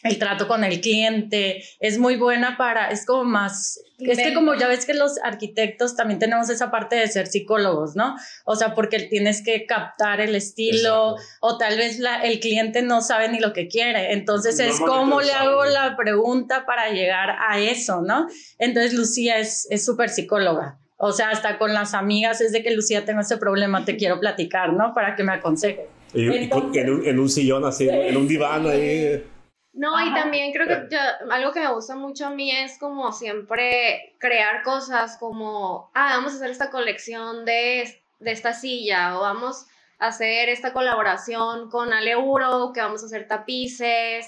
[0.04, 4.56] el trato con el cliente, es muy buena para, es como más, es que como
[4.56, 8.18] ya ves que los arquitectos también tenemos esa parte de ser psicólogos, ¿no?
[8.44, 13.00] O sea, porque tienes que captar el estilo o tal vez la, el cliente no
[13.00, 17.58] sabe ni lo que quiere, entonces es cómo le hago la pregunta para llegar a
[17.58, 18.28] eso, ¿no?
[18.58, 20.81] Entonces Lucía es súper psicóloga.
[21.04, 24.20] O sea, hasta con las amigas es de que Lucía tengo ese problema, te quiero
[24.20, 24.94] platicar, ¿no?
[24.94, 25.88] Para que me aconseje.
[26.14, 29.26] Y, en, un, sillón así, en un diván ahí.
[29.74, 30.96] No, y también creo que
[31.32, 36.34] algo que me gusta mucho a mí es como siempre crear cosas como, ah, vamos
[36.34, 39.66] a hacer esta colección de, de esta silla o vamos
[39.98, 44.28] a hacer esta colaboración con Aleuro, que vamos a hacer tapices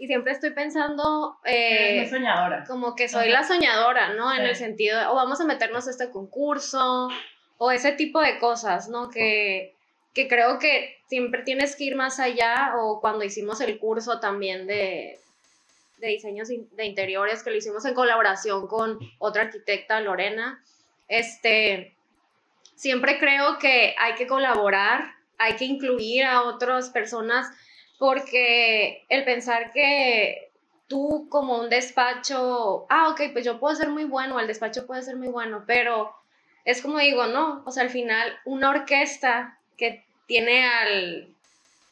[0.00, 1.36] y siempre estoy pensando...
[1.44, 2.64] Eh, soñadora.
[2.64, 4.34] Como que soy la soñadora, ¿no?
[4.34, 7.10] En el sentido, de, o vamos a meternos a este concurso,
[7.58, 9.10] o ese tipo de cosas, ¿no?
[9.10, 9.74] Que,
[10.14, 14.66] que creo que siempre tienes que ir más allá, o cuando hicimos el curso también
[14.66, 15.18] de,
[15.98, 20.64] de diseños de interiores, que lo hicimos en colaboración con otra arquitecta, Lorena,
[21.08, 21.94] este,
[22.74, 27.48] siempre creo que hay que colaborar, hay que incluir a otras personas
[28.00, 30.50] porque el pensar que
[30.88, 35.02] tú como un despacho, ah, ok, pues yo puedo ser muy bueno, el despacho puede
[35.02, 36.10] ser muy bueno, pero
[36.64, 41.28] es como digo, no, o sea, al final una orquesta que tiene al,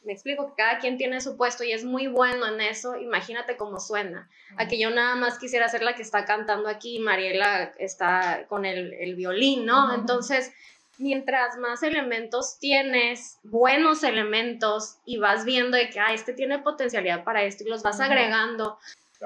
[0.03, 3.59] me explico, que cada quien tiene su puesto y es muy bueno en eso, imagínate
[3.59, 4.31] cómo suena.
[4.57, 8.94] Aquí yo nada más quisiera ser la que está cantando aquí, Mariela está con el,
[8.94, 9.94] el violín, ¿no?
[9.94, 10.55] Entonces,
[10.98, 17.24] mientras más elementos tienes, buenos elementos, y vas viendo de que, ah, este tiene potencialidad
[17.24, 18.78] para esto, y los vas agregando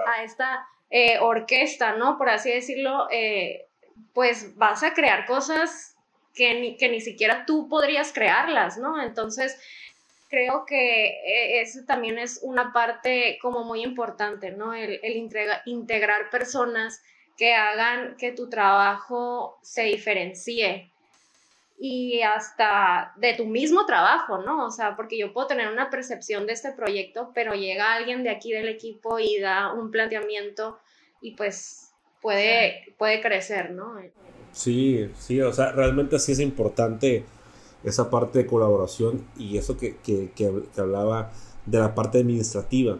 [0.06, 2.18] a esta eh, orquesta, ¿no?
[2.18, 3.66] Por así decirlo, eh,
[4.12, 5.96] pues vas a crear cosas
[6.34, 9.02] que ni, que ni siquiera tú podrías crearlas, ¿no?
[9.02, 9.58] Entonces,
[10.28, 14.74] creo que eh, eso también es una parte como muy importante, ¿no?
[14.74, 15.30] El, el
[15.66, 17.02] integrar personas
[17.38, 20.91] que hagan que tu trabajo se diferencie
[21.78, 24.66] y hasta de tu mismo trabajo, ¿no?
[24.66, 28.30] O sea, porque yo puedo tener una percepción de este proyecto, pero llega alguien de
[28.30, 30.78] aquí del equipo y da un planteamiento
[31.20, 33.96] y pues puede, puede crecer, ¿no?
[34.52, 37.24] Sí, sí, o sea, realmente sí es importante
[37.84, 41.32] esa parte de colaboración y eso que, que, que, hablaba
[41.66, 42.98] de la parte administrativa.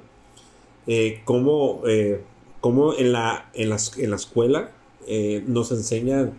[0.86, 2.22] Eh, cómo, eh,
[2.60, 4.70] cómo en, la, en, la, en la escuela
[5.06, 6.34] eh, nos enseñan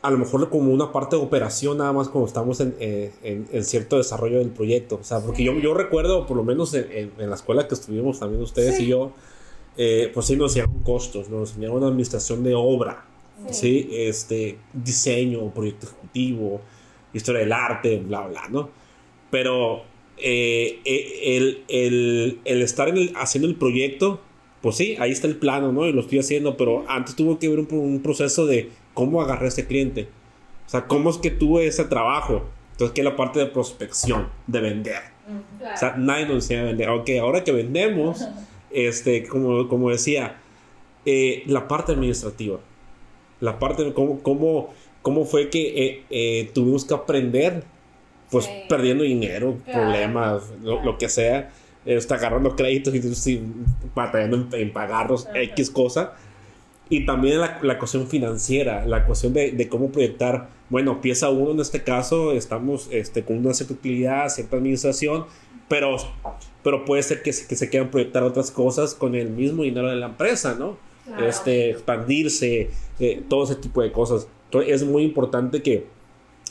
[0.00, 3.96] a lo mejor como una parte de operación nada más cuando estamos en, en, cierto
[3.96, 4.98] desarrollo del proyecto.
[5.00, 8.42] O sea, porque yo, yo recuerdo, por lo menos en, la escuela que estuvimos también
[8.42, 9.12] ustedes y yo,
[9.76, 13.04] pues sí nos enseñaron costos, nos enseñaron administración de obra,
[13.50, 13.88] ¿sí?
[13.92, 16.60] Este, diseño, proyecto ejecutivo,
[17.12, 18.70] historia del arte, bla, bla, ¿no?
[19.30, 19.82] Pero
[20.16, 24.20] eh, eh, el, el, el, estar haciendo el proyecto,
[24.62, 25.86] pues sí, ahí está el plano, ¿no?
[25.86, 29.48] Y lo estoy haciendo, pero antes tuvo que un, un proceso de cómo agarré a
[29.48, 30.08] ese cliente.
[30.66, 32.42] O sea, cómo es que tuve ese trabajo.
[32.72, 35.02] Entonces, que es la parte de prospección, de vender.
[35.72, 36.88] O sea, nadie nos enseña a vender.
[36.88, 38.26] Aunque ahora que vendemos,
[38.72, 40.40] este, como, como decía,
[41.06, 42.58] eh, la parte administrativa
[43.40, 47.62] la parte de cómo, cómo, cómo fue que eh, eh, tuvimos que aprender,
[48.32, 51.52] pues perdiendo dinero, problemas, lo, que sea,
[51.86, 53.40] está agarrando créditos y
[53.94, 56.14] batallando en, pagarlos, X cosa.
[56.90, 61.50] Y también la, la cuestión financiera, la cuestión de, de, cómo proyectar, bueno, pieza uno
[61.50, 65.26] en este caso, estamos este, con una cierta utilidad, cierta administración,
[65.68, 65.96] pero,
[66.62, 69.96] pero puede ser que, que se quieran proyectar otras cosas con el mismo dinero de
[69.96, 70.78] la empresa, ¿no?
[71.26, 74.28] este, expandirse, eh, todo ese tipo de cosas.
[74.46, 75.86] Entonces es muy importante que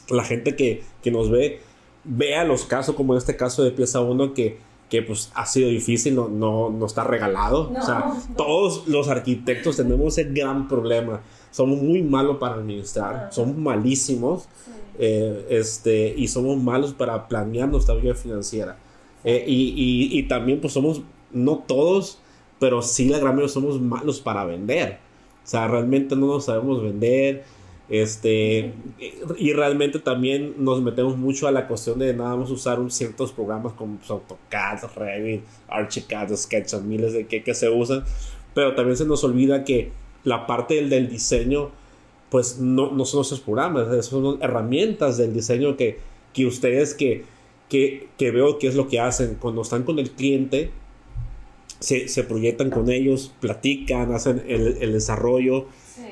[0.09, 1.59] la gente que, que nos ve
[2.03, 4.57] vea los casos como en este caso de pieza 1 que,
[4.89, 7.71] que pues ha sido difícil, no, no, no está regalado.
[7.77, 11.21] o sea, todos los arquitectos tenemos ese gran problema.
[11.51, 14.47] Somos muy malos para administrar, somos malísimos
[14.99, 18.77] eh, este, y somos malos para planear nuestra vida financiera.
[19.23, 22.19] Eh, y, y, y, también pues somos, no todos,
[22.59, 24.99] pero sí la gran mayoría somos malos para vender.
[25.43, 27.43] O sea, realmente no nos sabemos vender.
[27.89, 28.73] Este,
[29.37, 33.31] y realmente también nos metemos mucho a la cuestión de nada más usar un, ciertos
[33.31, 38.03] programas como pues, AutoCAD, Revit, Archicad, SketchUp, miles de que, que se usan.
[38.53, 39.91] Pero también se nos olvida que
[40.23, 41.71] la parte del, del diseño,
[42.29, 45.99] pues no, no son esos programas, son herramientas del diseño que,
[46.33, 47.23] que ustedes que,
[47.69, 50.71] que, que veo que es lo que hacen cuando están con el cliente
[51.79, 55.67] se, proyectan con ellos, platican, hacen el, desarrollo,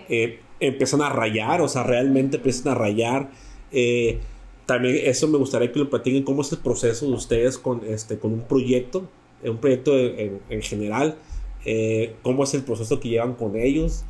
[0.09, 3.29] eh, empiezan a rayar, o sea, realmente empiezan a rayar.
[3.71, 4.19] Eh,
[4.65, 8.17] también eso me gustaría que lo platiquen, cómo es el proceso de ustedes con, este,
[8.17, 9.07] con un proyecto,
[9.43, 11.17] un proyecto en, general,
[11.65, 14.05] eh, cómo es el proceso que llevan con ellos,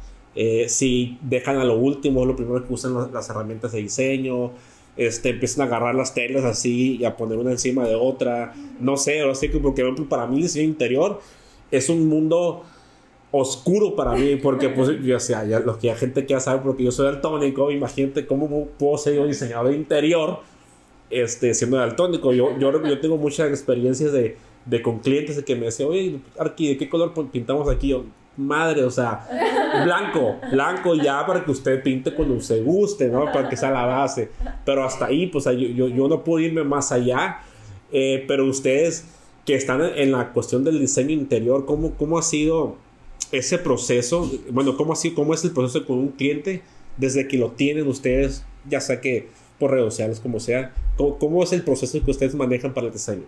[0.68, 4.52] si dejan a lo último, lo primero que usan las, herramientas de diseño,
[4.98, 8.96] este, empiezan a agarrar las telas así y a poner una encima de otra, no
[8.96, 11.20] sé, o sea, porque para mí el diseño interior
[11.72, 12.64] es un mundo
[13.32, 16.62] oscuro para mí, porque pues, yo, sea, ya, los que hay gente que ya sabe,
[16.64, 20.40] porque yo soy daltónico, imagínate cómo puedo ser yo diseñador de interior
[21.10, 22.34] este, siendo daltónico.
[22.34, 26.70] Yo, yo, yo tengo muchas experiencias de, de con clientes que me decían, oye, Arqui,
[26.70, 27.90] ¿de qué color pintamos aquí?
[27.90, 28.06] Yo,
[28.38, 29.28] madre, o sea,
[29.84, 33.26] blanco, blanco ya para que usted pinte cuando usted guste, ¿no?
[33.32, 34.30] Para que sea la base.
[34.66, 37.40] Pero hasta ahí, pues yo, yo, yo no puedo irme más allá,
[37.92, 39.08] eh, pero ustedes
[39.46, 42.78] que están en la cuestión del diseño interior, ¿cómo, cómo ha sido
[43.32, 44.30] ese proceso?
[44.50, 46.62] Bueno, ¿cómo, sido, ¿cómo es el proceso con un cliente
[46.98, 50.74] desde que lo tienen ustedes, ya sea que por redes sociales, como sea?
[50.98, 53.26] ¿Cómo, es el proceso que ustedes manejan para el diseño?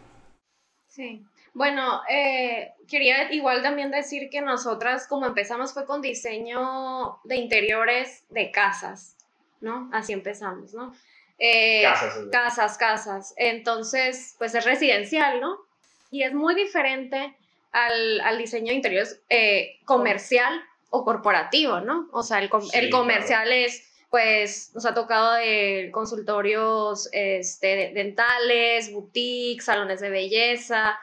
[0.88, 1.24] Sí.
[1.54, 8.24] Bueno, eh, quería igual también decir que nosotras como empezamos fue con diseño de interiores
[8.30, 9.18] de casas,
[9.60, 9.90] ¿no?
[9.92, 10.94] Así empezamos, ¿no?
[11.40, 12.18] Eh, casas.
[12.32, 13.34] Casas, casas.
[13.38, 15.68] Entonces, pues es residencial, ¿no?
[16.12, 17.36] y es muy diferente
[17.72, 22.08] al, al diseño de interiores eh, comercial o corporativo, ¿no?
[22.12, 29.66] O sea, el, el comercial es, pues, nos ha tocado de consultorios este, dentales, boutiques,
[29.66, 30.98] salones de belleza,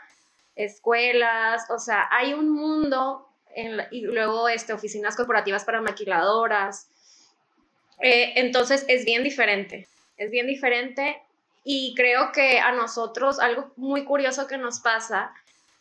[0.56, 6.88] escuelas, o sea, hay un mundo en y luego este, oficinas corporativas para maquiladoras.
[8.00, 11.20] Eh, entonces es bien diferente, es bien diferente
[11.62, 15.32] y creo que a nosotros algo muy curioso que nos pasa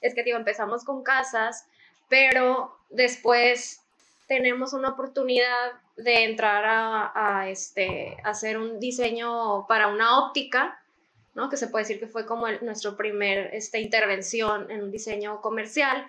[0.04, 1.66] es que digo, empezamos con casas,
[2.10, 3.82] pero después
[4.28, 6.64] tenemos una oportunidad de entrar
[7.16, 10.80] a, este, hacer un diseño para una óptica,
[11.34, 11.50] ¿no?
[11.50, 16.06] que se puede decir que fue como nuestro primer este, intervención en un diseño comercial.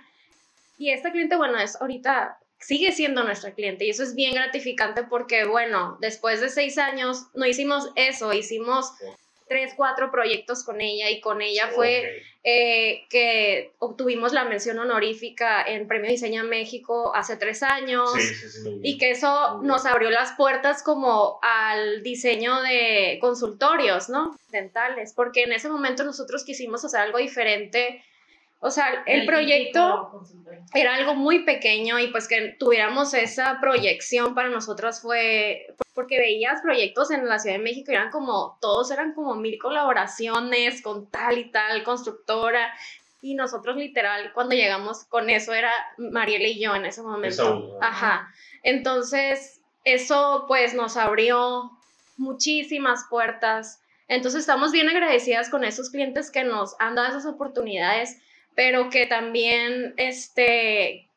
[0.77, 5.03] Y este cliente, bueno, es ahorita sigue siendo nuestra cliente y eso es bien gratificante
[5.05, 8.93] porque, bueno, después de seis años no hicimos eso, hicimos
[9.47, 15.63] tres, cuatro proyectos con ella y con ella fue eh, que obtuvimos la mención honorífica
[15.63, 18.11] en Premio Diseña México hace tres años
[18.83, 24.37] y que eso nos abrió las puertas como al diseño de consultorios, ¿no?
[24.51, 28.03] Dentales, porque en ese momento nosotros quisimos hacer algo diferente.
[28.61, 30.23] O sea, el, proyecto
[30.73, 36.61] era algo muy pequeño y pues que tuviéramos esa proyección para nosotros fue porque veías
[36.61, 41.07] proyectos en la Ciudad de México y eran como, todos eran como mil colaboraciones con
[41.07, 42.73] tal y tal constructora
[43.23, 47.79] y nosotros literal cuando llegamos con eso era Mariela y yo en ese momento.
[47.81, 48.33] Ajá.
[48.63, 51.71] Entonces, eso pues nos abrió
[52.17, 53.81] muchísimas puertas.
[54.09, 58.19] Entonces estamos bien agradecidas con esos clientes que nos han dado esas oportunidades
[58.55, 61.09] pero que también este,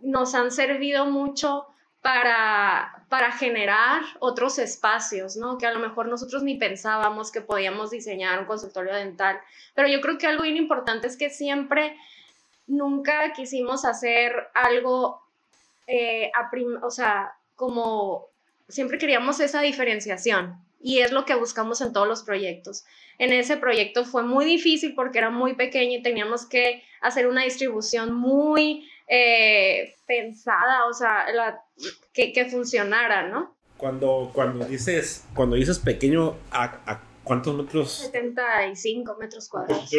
[0.00, 1.66] nos han servido mucho
[2.04, 5.56] para, para generar otros espacios, ¿no?
[5.56, 9.40] Que a lo mejor nosotros ni pensábamos que podíamos diseñar un consultorio dental.
[9.74, 11.96] Pero yo creo que algo bien importante es que siempre,
[12.66, 15.22] nunca quisimos hacer algo,
[15.86, 16.30] eh,
[16.82, 18.26] o sea, como
[18.68, 22.84] siempre queríamos esa diferenciación y es lo que buscamos en todos los proyectos.
[23.18, 27.44] En ese proyecto fue muy difícil porque era muy pequeño y teníamos que hacer una
[27.44, 31.26] distribución muy eh, pensada, o sea,
[32.12, 33.54] que, funcionara, ¿no?
[33.76, 37.90] Cuando, cuando, dices, cuando dices pequeño, ¿a, cuántos metros?
[37.92, 39.90] 75 metros cuadrados.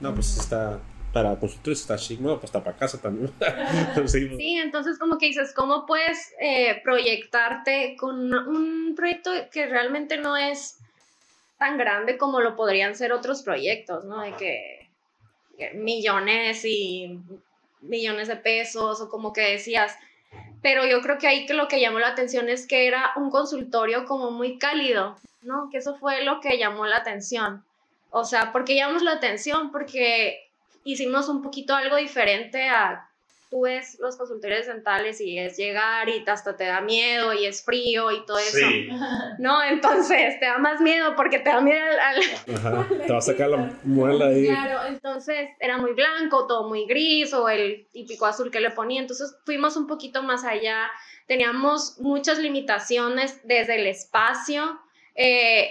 [0.00, 0.80] No, pues está
[1.12, 3.32] para consultores está chic, no, pues está para casa también.
[4.06, 10.36] sí, entonces como que dices, ¿cómo puedes eh, proyectarte con un proyecto que realmente no
[10.36, 10.78] es
[11.58, 14.20] tan grande como lo podrían ser otros proyectos, ¿no?
[14.22, 14.88] De que,
[15.74, 17.18] millones y
[17.80, 19.96] millones de pesos o como que decías,
[20.62, 23.30] pero yo creo que ahí que lo que llamó la atención es que era un
[23.30, 25.68] consultorio como muy cálido, ¿no?
[25.70, 27.64] Que eso fue lo que llamó la atención.
[28.10, 29.70] O sea, ¿por qué llamamos la atención?
[29.70, 30.50] Porque
[30.84, 33.07] hicimos un poquito algo diferente a
[33.50, 37.62] tú ves los consultorios dentales y es llegar y hasta te da miedo y es
[37.64, 38.58] frío y todo eso.
[39.38, 42.56] No, entonces te da más miedo porque te da miedo al...
[42.56, 44.46] Ajá, te va a sacar la muela ahí.
[44.46, 49.00] Claro, entonces era muy blanco, todo muy gris o el típico azul que le ponía.
[49.00, 50.90] Entonces fuimos un poquito más allá.
[51.26, 54.80] Teníamos muchas limitaciones desde el espacio
[55.14, 55.70] eh,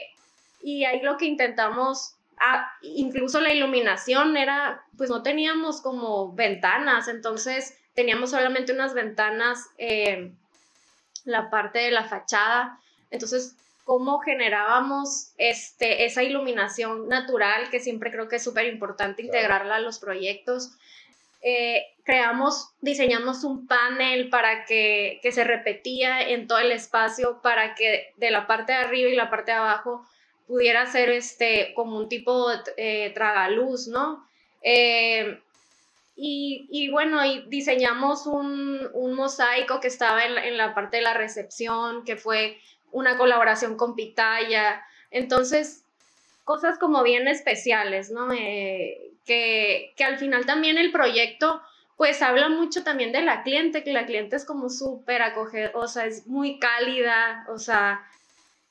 [0.61, 7.07] y ahí lo que intentamos Ah, incluso la iluminación era, pues no teníamos como ventanas,
[7.07, 10.37] entonces teníamos solamente unas ventanas en
[11.25, 12.79] la parte de la fachada.
[13.09, 19.77] Entonces, ¿cómo generábamos este, esa iluminación natural que siempre creo que es súper importante integrarla
[19.77, 20.77] a los proyectos?
[21.41, 27.73] Eh, creamos, diseñamos un panel para que, que se repetía en todo el espacio para
[27.75, 30.05] que de la parte de arriba y la parte de abajo
[30.47, 34.25] pudiera ser este, como un tipo de eh, tragaluz, ¿no?
[34.61, 35.39] Eh,
[36.19, 42.15] y, bueno, y diseñamos un, mosaico que estaba en la, parte de la recepción, que
[42.15, 42.57] fue
[42.91, 44.83] una colaboración con Pitaya.
[45.11, 45.83] Entonces,
[46.43, 48.33] cosas como bien especiales, ¿no?
[48.33, 51.61] Eh, que, que, al final también el proyecto,
[51.97, 55.87] pues habla mucho también de la cliente, que la cliente es como súper acogedora, o
[55.87, 58.01] sea, es muy cálida, o sea,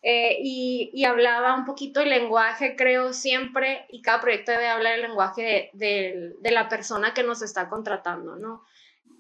[0.09, 5.03] eh, y, hablaba un poquito el lenguaje, creo, siempre, y cada proyecto debe hablar el
[5.03, 8.63] lenguaje de, la persona que nos está contratando, ¿no?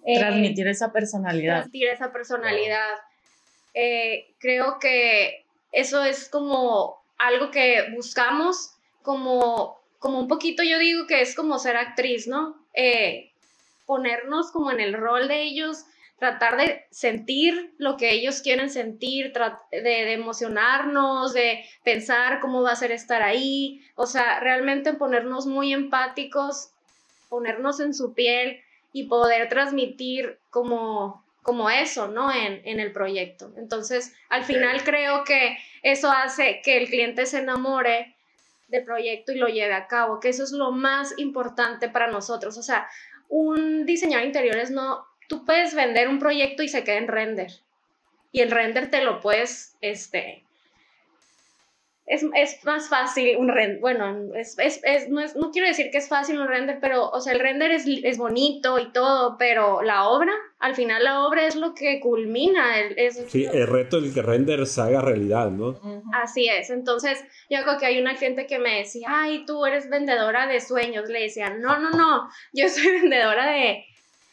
[0.05, 1.55] Eh, transmitir esa personalidad.
[1.55, 2.95] Transmitir esa personalidad.
[3.75, 11.09] Eh, creo que eso es como algo que buscamos, como, como un poquito yo digo
[11.09, 12.65] que es como ser actriz, ¿no?
[13.87, 15.85] ponernos como en el rol de ellos,
[16.19, 19.33] tratar de sentir lo que ellos quieren sentir,
[19.71, 25.73] de, emocionarnos, de pensar cómo va a ser estar ahí, o sea, realmente ponernos muy
[25.73, 26.71] empáticos,
[27.29, 28.61] ponernos en su piel
[28.93, 32.33] y poder transmitir como, como eso, ¿no?
[32.33, 33.53] En, en el proyecto.
[33.59, 38.17] Entonces, al final creo que eso hace que el cliente se enamore
[38.69, 42.57] del proyecto y lo lleve a cabo, que eso es lo más importante para nosotros.
[42.57, 42.89] O sea,
[43.29, 47.53] un diseñador de interiores no, tú puedes vender un proyecto y se queda en render.
[48.33, 50.47] Y el render te lo puedes, este,
[52.07, 54.57] es, más fácil un render, bueno, es,
[55.09, 58.17] no, no, quiero decir que es fácil un render, pero, o sea, el render es,
[58.17, 62.79] bonito y todo, pero la obra, al final la obra es lo que culmina.
[62.79, 65.81] El, sí, el reto es que render se haga realidad, ¿no?
[66.13, 69.91] Así es, entonces yo creo que hay una gente que me decía, ay, tú eres
[69.91, 73.85] vendedora de sueños, le decía, no, no, no, yo soy vendedora de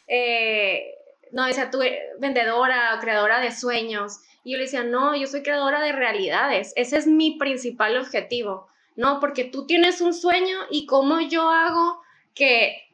[0.06, 0.94] eh,
[1.32, 1.80] no, decía tú,
[2.18, 4.20] vendedora, creadora de sueños.
[4.44, 6.72] Y yo le decía, no, yo soy creadora de realidades.
[6.76, 9.20] Ese es mi principal objetivo, ¿no?
[9.20, 12.02] Porque tú tienes un sueño y cómo yo hago
[12.34, 12.84] que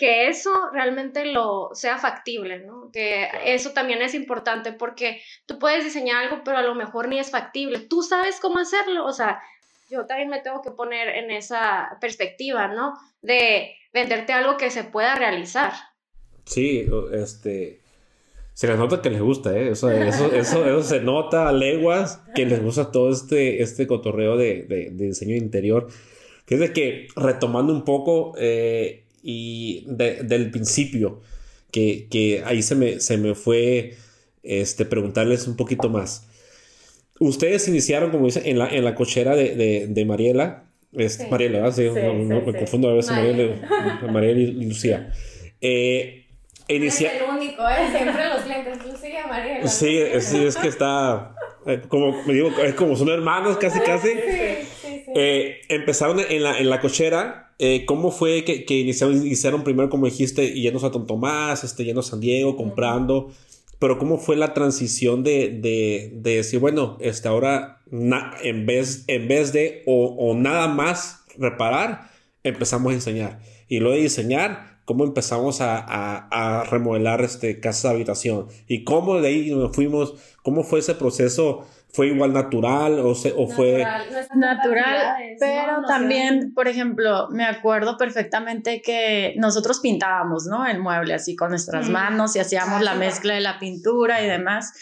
[0.00, 2.90] que eso realmente lo sea factible, ¿no?
[2.90, 7.18] Que eso también es importante porque tú puedes diseñar algo, pero a lo mejor ni
[7.18, 7.80] es factible.
[7.80, 9.42] Tú sabes cómo hacerlo, o sea,
[9.90, 12.98] yo también me tengo que poner en esa perspectiva, ¿no?
[13.20, 15.74] De venderte algo que se pueda realizar.
[16.44, 17.80] Sí, este.
[18.54, 19.70] Se les nota que les gusta, ¿eh?
[19.70, 24.64] eso, eso, eso, se nota a leguas que les gusta todo este, este cotorreo de,
[24.64, 25.88] de, de diseño interior.
[26.50, 31.20] Fíjate que retomando un poco, eh, y del principio,
[31.70, 33.94] que, que, ahí se me, se me fue
[34.42, 36.26] este, preguntarles un poquito más.
[37.20, 40.64] Ustedes iniciaron, como dice, en la, en la cochera de, de, de Mariela.
[40.92, 45.12] Este, Mariela, Sí, me confundo a veces Mariela, Mariela y Lucía.
[45.60, 46.16] Eh,
[46.76, 47.88] es el único, ¿eh?
[47.90, 49.68] Siempre los clientes, Lucía, Mariela.
[49.68, 51.34] Sí, sí, es que está,
[51.66, 54.10] eh, como me digo, es como son hermanos casi, casi.
[55.14, 60.06] Eh, empezaron en la, en la cochera eh, ¿Cómo fue que, que iniciaron, primero, como
[60.06, 63.30] dijiste, yendo a Don Tomás, este, yendo a San Diego, comprando?
[63.78, 69.28] Pero ¿cómo fue la transición de, de, de decir, bueno, este, ahora en, vez, en
[69.28, 72.10] vez de o, nada más reparar,
[72.44, 73.40] empezamos a enseñar?
[73.68, 78.48] Y luego de diseñar, ¿cómo empezamos a, a, a remodelar este, casa de habitación?
[78.66, 83.48] Y cómo de ahí nos fuimos, cómo fue ese proceso ¿Fue igual natural o, o
[83.48, 83.84] fue...?
[84.36, 90.66] Natural, pero también, por ejemplo, me acuerdo perfectamente que nosotros pintábamos, ¿no?
[90.66, 94.72] El mueble así con nuestras manos y hacíamos la mezcla de la pintura y demás.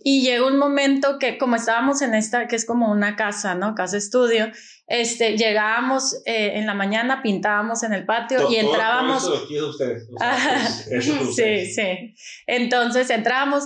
[0.00, 3.74] Y llegó un momento que como estábamos en esta, que es como una casa, ¿no?
[3.74, 4.52] Casa estudio,
[4.88, 9.22] este, llegábamos eh, en la mañana, pintábamos en el patio y entrábamos...
[9.22, 10.08] Todo, eso ustedes.
[11.36, 12.14] sí, sí.
[12.46, 13.64] Entonces entrábamos,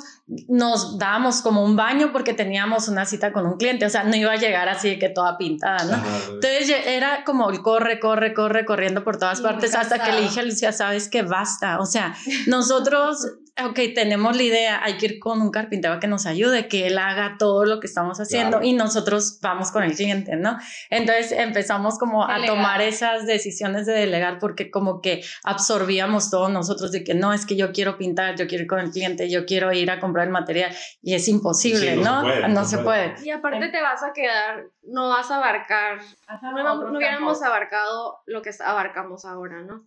[0.49, 4.17] nos dábamos como un baño porque teníamos una cita con un cliente, o sea, no
[4.17, 6.03] iba a llegar así que toda pintada, ¿no?
[6.35, 10.41] Entonces era como el corre, corre, corre, corriendo por todas partes hasta que le dije
[10.41, 12.17] a Lucia, sabes que basta, o sea,
[12.49, 13.29] nosotros
[13.61, 16.97] ok, tenemos la idea, hay que ir con un carpintero que nos ayude, que él
[16.97, 20.57] haga todo lo que estamos haciendo y nosotros vamos con el cliente, ¿no?
[20.89, 26.93] Entonces empezamos como a tomar esas decisiones de delegar porque como que absorbíamos todos nosotros
[26.93, 29.45] de que no, es que yo quiero pintar, yo quiero ir con el cliente, yo
[29.45, 32.23] quiero ir a comprar el material y es imposible, ¿no?
[32.49, 35.99] no, se, puede, Y aparte te vas a quedar, no vas a abarcar,
[36.43, 39.85] no, hubiéramos abarcado lo que abarcamos ahora, ¿no?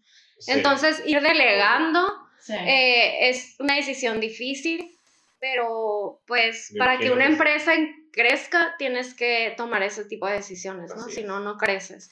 [0.48, 4.96] Entonces ir delegando eh, es una decisión difícil,
[5.40, 7.72] pero pues para que una empresa
[8.12, 11.04] crezca tienes que tomar ese tipo de decisiones, ¿no?
[11.04, 12.12] Si no, no creces.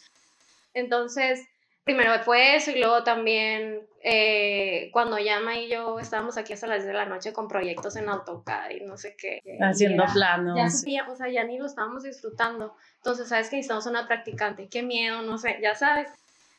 [0.74, 1.46] Entonces,
[1.84, 6.80] primero fue eso y luego también eh, cuando Yama y yo estábamos aquí hasta las
[6.80, 9.42] 10 de la noche con proyectos en AutoCAD y no sé qué.
[9.62, 10.84] Haciendo planos.
[10.86, 12.76] Ya, o sea, ya ni lo estábamos disfrutando.
[12.98, 14.68] Entonces, sabes que necesitamos una practicante.
[14.68, 16.10] Qué miedo, no sé, ya sabes.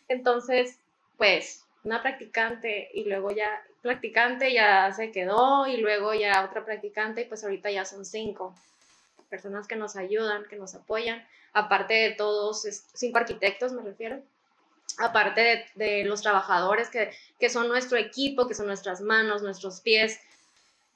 [0.08, 0.78] Entonces,
[1.16, 7.22] pues una practicante y luego ya practicante ya se quedó y luego ya otra practicante
[7.22, 8.54] y pues ahorita ya son cinco
[9.28, 12.62] personas que nos ayudan, que nos apoyan, aparte de todos,
[12.94, 14.22] cinco arquitectos me refiero,
[14.98, 20.20] aparte de, los trabajadores que, que son nuestro equipo, que son nuestras manos, nuestros pies,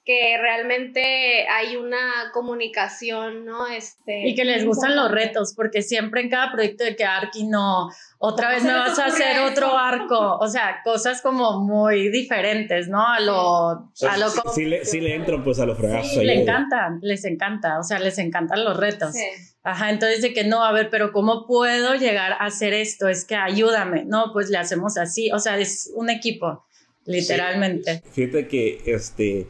[0.08, 3.66] que realmente hay una comunicación, ¿no?
[3.66, 7.46] Este, y que les gustan los retos, porque siempre en cada proyecto de que Arki
[7.46, 12.88] no, otra vez me vas a hacer otro arco, o sea, cosas como muy diferentes,
[12.88, 13.06] ¿no?
[13.06, 13.90] A lo...
[14.08, 16.10] a lo sí, le, sí, le, entro pues a los fregazos.
[16.10, 19.12] Sí, le encantan, les encanta, o sea, les encantan los retos.
[19.12, 19.26] Sí.
[19.62, 23.08] Ajá, entonces de que no, a ver, pero ¿cómo puedo llegar a hacer esto?
[23.08, 26.64] Es que ayúdame, no, pues le hacemos así, o sea, es un equipo,
[27.04, 28.02] literalmente.
[28.10, 29.46] Fíjate que, este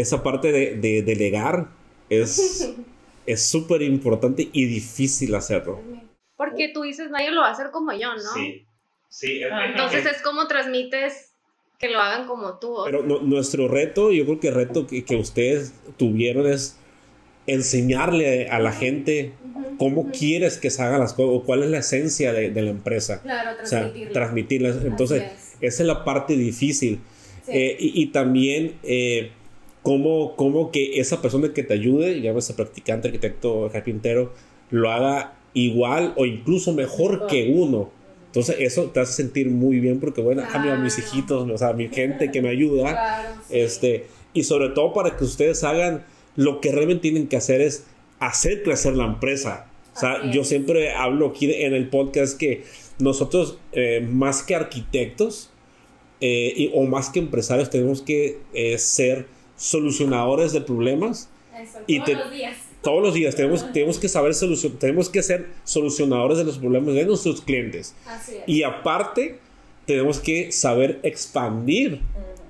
[0.00, 1.68] esa parte de, delegar
[2.10, 2.72] es
[3.36, 5.80] súper importante y difícil hacerlo.
[6.36, 8.32] Porque tú dices, nadie lo va a hacer como yo, ¿no?
[8.34, 8.66] Sí.
[9.08, 11.30] sí Entonces es como transmites
[11.78, 12.76] que lo hagan como tú.
[12.84, 16.78] Pero nuestro reto, yo creo que el reto que, ustedes tuvieron es
[17.46, 19.32] enseñarle a la gente
[19.78, 23.22] cómo quieres que se hagan las cosas o cuál es la esencia de, la empresa.
[23.22, 24.12] Claro, transmitirla.
[24.12, 24.68] transmitirla.
[24.84, 27.00] Entonces, esa es la parte difícil.
[27.48, 29.32] Eh, y, también eh,
[29.82, 34.32] cómo, cómo que esa persona que te ayude, ves, practicante, arquitecto, carpintero,
[34.70, 37.90] lo haga igual o incluso mejor que uno.
[38.26, 41.88] Entonces eso te hace sentir muy bien porque, bueno, a mis hijitos, o sea, mi
[41.88, 46.04] gente que me ayuda, este, y sobre todo para que ustedes hagan
[46.36, 47.86] lo que realmente tienen que hacer es
[48.20, 49.66] hacer crecer la empresa.
[49.96, 52.62] O sea, yo siempre hablo aquí en el podcast que
[53.00, 55.50] nosotros, eh, más que arquitectos,
[56.20, 59.26] eh, o más que empresarios, tenemos que eh, ser
[59.60, 61.28] solucionadores de problemas.
[61.86, 62.56] y todos los días.
[62.82, 66.94] Todos los días tenemos, tenemos que saber solución, tenemos que ser solucionadores de los problemas
[66.94, 67.94] de nuestros clientes.
[68.46, 69.38] Y aparte,
[69.84, 72.00] tenemos que saber expandir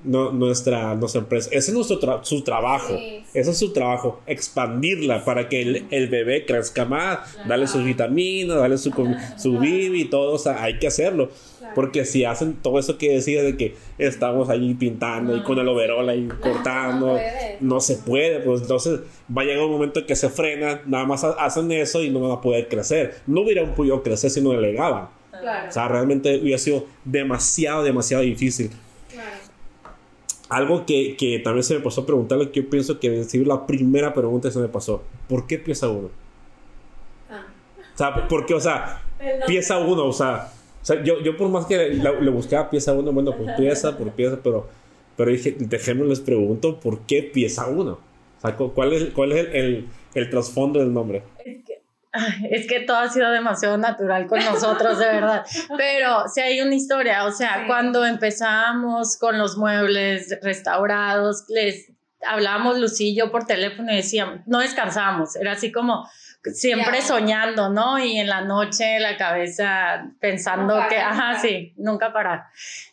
[0.05, 1.51] nuestra, nuestra empresa.
[1.51, 2.97] Ese es nuestro su trabajo.
[3.35, 8.57] Ese es su trabajo, expandirla para que el, el bebé crezca más, darle sus vitaminas,
[8.57, 8.93] darle su,
[9.37, 10.33] su bibi y todo.
[10.33, 11.31] O sea, hay que hacerlo.
[11.75, 15.69] Porque si hacen todo eso que decía de que estamos ahí pintando y con el
[15.69, 17.19] overol ahí cortando,
[17.61, 18.41] no, se puede.
[18.41, 19.01] Pues entonces
[19.37, 22.21] va a llegar un momento en que se frena, nada más hacen eso y no
[22.21, 23.17] van a poder crecer.
[23.27, 25.09] No hubiera podido crecer si no delegaban.
[25.69, 28.71] O sea, realmente hubiera sido demasiado, demasiado difícil.
[30.49, 33.67] Algo que, que, también se me pasó a preguntarle, que yo pienso que decir la
[33.69, 35.05] primera pregunta que se me pasó.
[35.29, 36.11] ¿Por qué pieza uno?
[37.31, 37.47] Ah.
[37.95, 39.01] O sea, porque, o sea,
[39.47, 40.53] pieza uno, o sea,
[40.83, 44.11] o sea, yo, yo por más que le, buscaba pieza uno, bueno, pues pieza por
[44.13, 44.69] pieza, pero,
[45.17, 47.99] pero dije, déjenme les pregunto, ¿por qué pieza uno?
[48.39, 51.23] O sea, ¿cuál es, cuál es el, el, trasfondo del nombre?
[51.45, 51.83] Es que,
[52.51, 55.45] es que todo ha sido demasiado natural con nosotros, de verdad.
[55.77, 61.93] Pero si hay una historia, o sea, cuando empezamos con los muebles restaurados, les
[62.27, 66.09] hablábamos Lucillo por teléfono y decíamos, no descansamos, era así como
[66.45, 67.99] siempre soñando, ¿no?
[67.99, 72.45] Y en la noche la cabeza pensando que, ajá, sí, nunca parar.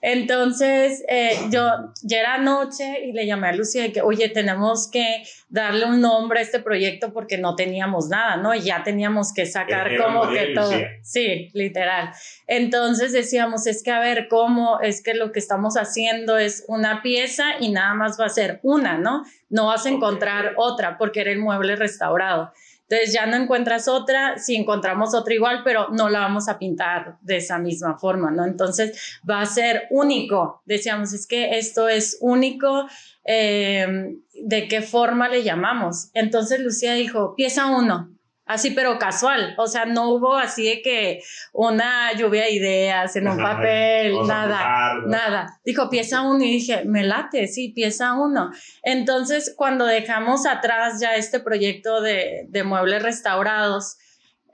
[0.02, 4.90] Entonces, eh, yo ya era noche y le llamé a Lucía de que, oye, tenemos
[4.92, 8.54] que darle un nombre a este proyecto porque no teníamos nada, ¿no?
[8.54, 10.72] Y ya teníamos que sacar como que todo.
[11.04, 12.12] Sí, literal.
[12.48, 17.02] Entonces decíamos, es que a ver, ¿cómo es que lo que estamos haciendo es una
[17.02, 19.24] pieza y nada más va a ser una, ¿no?
[19.50, 22.52] No vas a encontrar otra porque era el mueble restaurado.
[22.90, 27.18] Entonces ya no encuentras otra, si encontramos otra igual, pero no la vamos a pintar
[27.22, 28.46] de esa misma forma, ¿no?
[28.46, 30.62] Entonces va a ser único.
[30.66, 32.88] Decíamos, es que esto es único,
[33.26, 36.10] eh, ¿de qué forma le llamamos?
[36.14, 38.17] Entonces Lucía dijo, pieza uno
[38.48, 41.22] así pero casual, o sea, no hubo así de que
[41.54, 45.60] una lluvia de ideas en un papel, nada, nada.
[45.66, 48.52] Dijo, pieza uno y dije, me late, sí, pieza uno.
[48.84, 53.98] Entonces, cuando dejamos atrás ya este proyecto de, de muebles restaurados,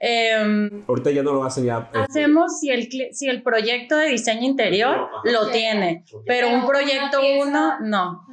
[0.00, 1.78] em, Ahorita ya no lo hacen ya.
[1.78, 7.20] Este, hacemos si el, si el proyecto de diseño interior lo tiene, pero un proyecto
[7.40, 8.26] uno no.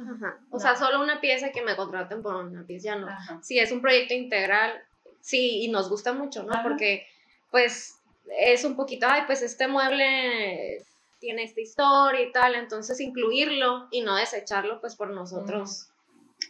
[0.50, 3.06] O sea, solo una pieza que me contraten por una pieza, ya no.
[3.42, 4.72] Si es un proyecto integral,
[5.22, 6.62] sí, y nos gusta mucho, ¿no?
[6.62, 7.06] Porque,
[7.50, 7.94] pues,
[8.38, 10.84] es un poquito, ay, pues este mueble
[11.18, 15.88] tiene esta historia y tal, entonces incluirlo y no desecharlo, pues, por nosotros.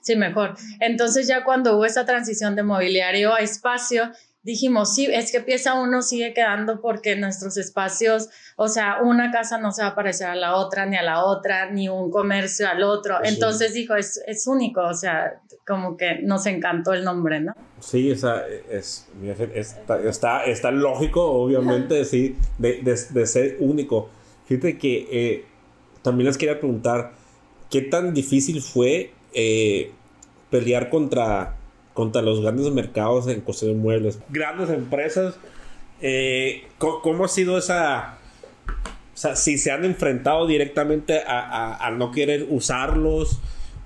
[0.01, 0.57] Sí, mejor.
[0.81, 4.11] Entonces ya cuando hubo esta transición de mobiliario a espacio,
[4.43, 9.59] dijimos, sí, es que pieza uno sigue quedando porque nuestros espacios, o sea, una casa
[9.59, 12.69] no se va a parecer a la otra, ni a la otra, ni un comercio
[12.69, 13.19] al otro.
[13.23, 17.53] Entonces dijo, es, es, único, o sea, como que nos encantó el nombre, ¿no?
[17.81, 19.09] Sí, o sea, es,
[19.55, 24.09] está, está, lógico, obviamente, sí, de, de, ser único.
[24.47, 25.45] Fíjate que eh,
[26.03, 27.13] también les quería preguntar,
[27.71, 29.93] ¿qué tan difícil fue eh,
[30.51, 31.57] pelear contra
[31.95, 34.19] contra los grandes mercados en cuestión de muebles.
[34.31, 35.35] Grandes empresas,
[36.01, 38.19] eh, ¿cómo, ha sido esa...
[39.15, 43.41] O sea, si se han enfrentado directamente a, no querer usarlos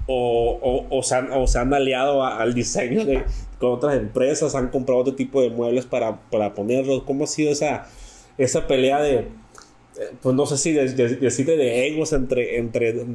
[0.06, 3.24] o, o, se, han, o se, han, aliado al diseño de,
[3.58, 7.02] con otras empresas, han comprado otro tipo de muebles para, para ponerlos.
[7.04, 7.86] ¿Cómo ha sido esa,
[8.38, 9.28] esa pelea de, eh,
[10.22, 13.06] pues no sé si decirle de, de, egos entre, entre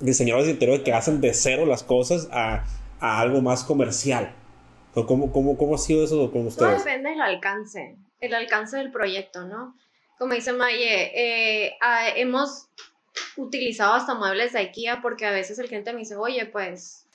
[0.00, 2.64] diseñadores de interior que hacen de cero las cosas a
[3.00, 4.34] a algo más comercial?
[4.94, 6.70] ¿Cómo, cómo, cómo ha sido eso con ustedes?
[6.70, 9.76] Todo depende del alcance, el alcance del proyecto, ¿no?
[10.18, 11.76] Como dice Maye, eh,
[12.16, 12.68] hemos
[13.36, 17.06] utilizado hasta muebles de IKEA porque a veces el cliente me dice, oye, pues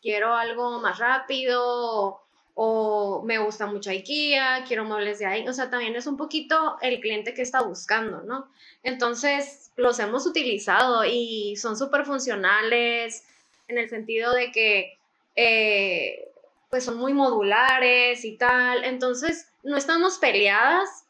[0.00, 2.20] quiero algo más rápido
[2.54, 5.48] o, me gusta mucho IKEA, quiero muebles de ahí.
[5.48, 8.48] O sea, también es un poquito el cliente que está buscando, ¿no?
[8.82, 13.24] Entonces, los hemos utilizado y son súper funcionales
[13.68, 14.98] en el sentido de que
[15.34, 16.28] eh,
[16.68, 21.04] pues son muy modulares y tal, entonces no estamos peleadas.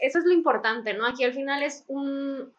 [0.00, 1.06] Eso es lo importante, ¿no?
[1.06, 2.52] Aquí al final es un,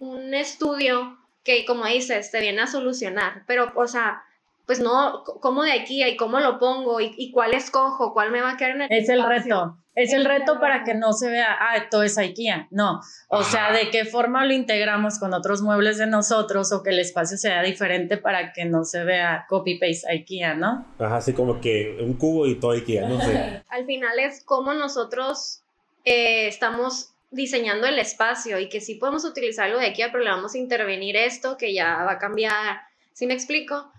[0.00, 4.22] un estudio que, como dices, te viene a solucionar, pero, o sea,
[4.66, 8.52] pues no, ¿cómo de aquí y cómo lo pongo y, cuál escojo, cuál me va
[8.52, 9.76] a quedar en el Es el reto.
[9.96, 12.68] Es el reto para que no se vea, ah, todo es IKEA.
[12.70, 13.00] No.
[13.28, 17.00] O sea, de qué forma lo integramos con otros muebles de nosotros o que el
[17.00, 20.86] espacio sea diferente para que no se vea copy-paste IKEA, ¿no?
[20.98, 23.64] Ajá, así como que un cubo y todo IKEA, no sé.
[23.68, 25.64] Al final es como nosotros
[26.04, 30.30] eh, estamos diseñando el espacio y que sí podemos utilizar algo de IKEA, pero le
[30.30, 32.80] vamos a intervenir esto que ya va a cambiar.
[33.12, 33.92] ¿Sí me explico?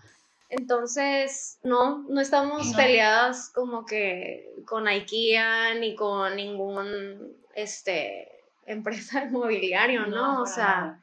[0.48, 8.28] Entonces, no, no estamos peleadas como que con IKEA ni con ningún este
[8.66, 10.34] empresa inmobiliario, ¿no?
[10.36, 10.42] ¿no?
[10.42, 11.01] O sea,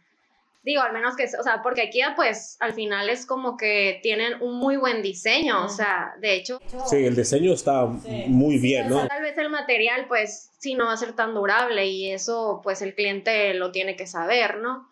[0.62, 4.42] Digo, al menos que, o sea, porque aquí pues al final es como que tienen
[4.42, 6.60] un muy buen diseño, o sea, de hecho...
[6.86, 9.08] Sí, el diseño está muy bien, ¿no?
[9.08, 12.82] tal vez el material pues sí no va a ser tan durable y eso pues
[12.82, 14.90] el cliente lo tiene que saber, ¿no?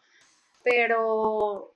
[0.64, 1.74] Pero,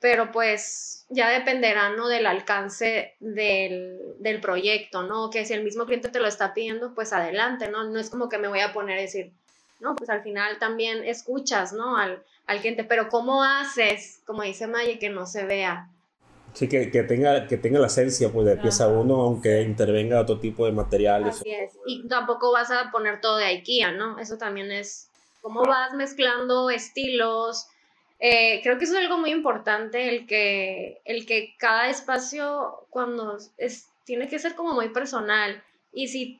[0.00, 2.08] pero pues ya dependerá, ¿no?
[2.08, 5.28] Del alcance del, del proyecto, ¿no?
[5.28, 7.84] Que si el mismo cliente te lo está pidiendo, pues adelante, ¿no?
[7.84, 9.32] No es como que me voy a poner a decir,
[9.80, 11.98] no, pues al final también escuchas, ¿no?
[11.98, 15.88] Al, al cliente, pero ¿cómo haces, como dice Maya, que no se vea?
[16.54, 20.38] Sí, que, que, tenga, que tenga la esencia pues, de pieza uno, aunque intervenga otro
[20.38, 21.40] tipo de materiales.
[21.40, 21.72] Así es.
[21.84, 24.20] Y tampoco vas a poner todo de IKEA, ¿no?
[24.20, 25.08] Eso también es
[25.42, 27.66] cómo vas mezclando estilos.
[28.20, 33.36] Eh, creo que eso es algo muy importante, el que, el que cada espacio cuando
[33.58, 35.60] es, tiene que ser como muy personal.
[35.92, 36.38] Y si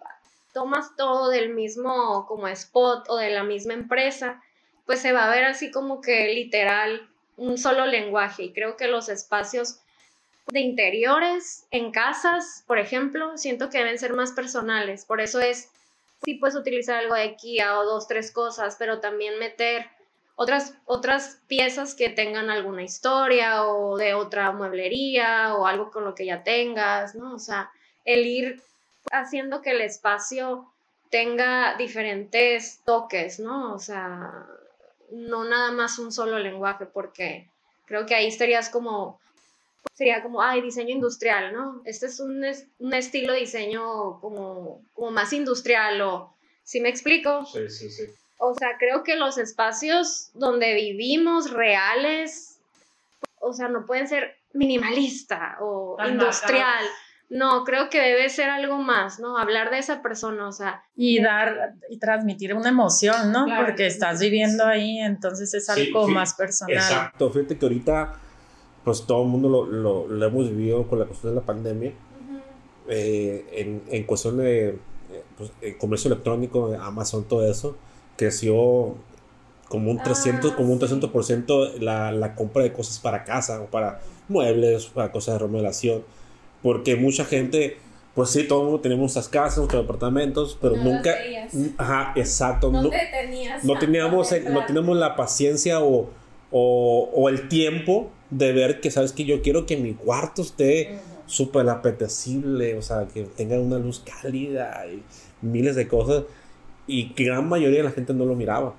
[0.52, 4.40] tomas todo del mismo como spot o de la misma empresa,
[4.86, 8.44] pues se va a ver así como que literal un solo lenguaje.
[8.44, 9.80] Y creo que los espacios
[10.46, 15.04] de interiores en casas, por ejemplo, siento que deben ser más personales.
[15.04, 15.70] Por eso es,
[16.24, 19.86] sí puedes utilizar algo de Kia o dos, tres cosas, pero también meter
[20.36, 26.14] otras, otras piezas que tengan alguna historia o de otra mueblería o algo con lo
[26.14, 27.34] que ya tengas, ¿no?
[27.34, 27.70] O sea,
[28.04, 28.60] el ir
[29.12, 30.66] haciendo que el espacio
[31.10, 33.72] tenga diferentes toques, ¿no?
[33.74, 34.46] O sea,
[35.10, 37.48] no nada más un solo lenguaje, porque
[37.86, 39.20] creo que ahí estarías como,
[39.92, 41.82] sería como, ay, diseño industrial, ¿no?
[41.84, 42.44] Este es un,
[42.78, 47.44] un estilo de diseño como, como más industrial, o, ¿sí me explico?
[47.46, 48.04] Sí, sí, sí.
[48.38, 52.58] O sea, creo que los espacios donde vivimos reales,
[53.40, 56.84] o sea, no pueden ser minimalista o industrial.
[57.30, 59.38] No, creo que debe ser algo más, ¿no?
[59.38, 60.84] Hablar de esa persona, o sea.
[60.94, 63.46] Y dar y transmitir una emoción, ¿no?
[63.64, 66.76] Porque estás viviendo ahí, entonces es algo más personal.
[66.76, 68.14] Exacto, fíjate que ahorita,
[68.84, 71.92] pues todo el mundo lo, lo, hemos vivido con la cuestión de la pandemia.
[72.86, 74.78] Eh, en, en, cuestión de eh,
[75.38, 77.78] pues, comercio electrónico, Amazon, todo eso,
[78.16, 78.94] creció
[79.68, 83.66] como un 300, ah, como un 300% la, la compra de cosas para casa o
[83.66, 86.04] para muebles, para cosas de remodelación
[86.64, 87.76] porque mucha gente,
[88.14, 91.14] pues sí, todo el mundo tenemos nuestras casas, nuestros departamentos, pero nunca...
[91.76, 92.72] Ajá, exacto.
[92.72, 92.90] No, no,
[93.62, 96.08] no teníamos, no teníamos la paciencia o,
[96.50, 101.00] o, o, el tiempo de ver que, ¿sabes que Yo quiero que mi cuarto esté
[101.26, 105.02] súper apetecible, o sea, que tenga una luz cálida y
[105.42, 106.24] miles de cosas.
[106.86, 108.74] Y que gran mayoría de la gente no lo miraba.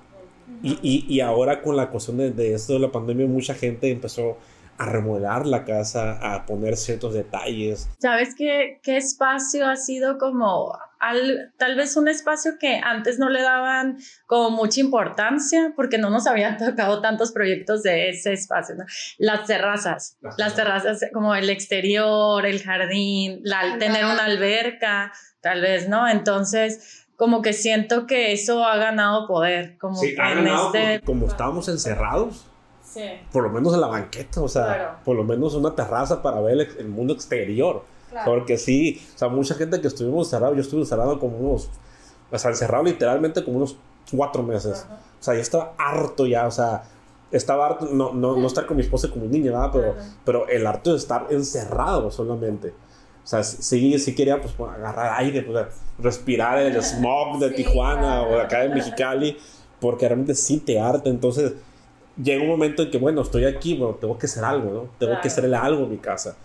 [0.60, 3.92] y, y, y, ahora con la cuestión de, de esto de la pandemia, mucha gente
[3.92, 4.38] empezó
[4.78, 7.88] a remodelar la casa, a poner ciertos detalles.
[7.98, 13.28] ¿Sabes qué, qué espacio ha sido como al, tal vez un espacio que antes no
[13.28, 18.76] le daban como mucha importancia porque no nos habían tocado tantos proyectos de ese espacio?
[19.18, 25.88] Las terrazas, las, terrazas como el exterior, el jardín, la, tener una alberca, tal vez,
[25.88, 26.08] ¿no?
[26.08, 31.00] Entonces como que siento que eso ha ganado poder, como sí, en este...
[31.04, 32.45] Como estábamos encerrados,
[33.32, 36.68] por lo menos en la banqueta, o sea, por lo menos una terraza para ver
[36.78, 37.82] el, mundo exterior.
[38.24, 41.68] Porque sí, o sea, mucha gente que estuvimos encerrados, yo estuve encerrado como unos,
[42.30, 43.76] o sea, encerrado literalmente como unos
[44.10, 44.86] cuatro meses.
[45.20, 46.84] O sea, yo estaba harto ya, o sea,
[47.30, 49.70] estaba harto, no, no, no estar con mi esposa como niña, ¿verdad?
[49.72, 49.94] Pero,
[50.24, 52.72] pero el harto de estar encerrado solamente.
[53.26, 55.66] O sea, sí, sí quería pues agarrar aire, pues,
[55.98, 59.36] respirar el smog de Tijuana o de acá de Mexicali,
[59.80, 61.10] porque realmente sí te harta.
[61.10, 61.54] Entonces,
[62.22, 64.88] llega un momento en que, bueno, estoy aquí, bueno, tengo que hacer algo, ¿no?
[64.98, 66.36] Tengo que hacerle algo a mi casa.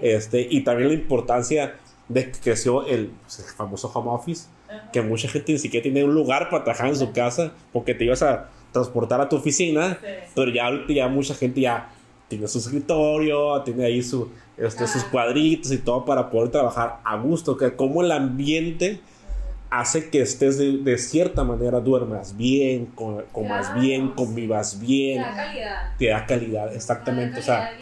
[0.00, 1.76] Este, y también la importancia
[2.08, 4.48] de que creció el, pues, el famoso home office,
[4.92, 8.04] que mucha gente ni siquiera tiene un lugar para trabajar en su casa, porque te
[8.04, 9.98] ibas a transportar a tu oficina,
[10.34, 11.90] pero ya ya mucha gente ya
[12.28, 17.16] tiene su escritorio, tiene ahí su, este, sus cuadritos y todo para poder trabajar a
[17.16, 19.00] gusto, que como el ambiente
[19.70, 25.22] hace que estés de, cierta manera duermas bien, comas bien, convivas bien.
[25.22, 25.96] Te da calidad.
[25.98, 27.40] Te da calidad, exactamente.
[27.40, 27.78] o sea,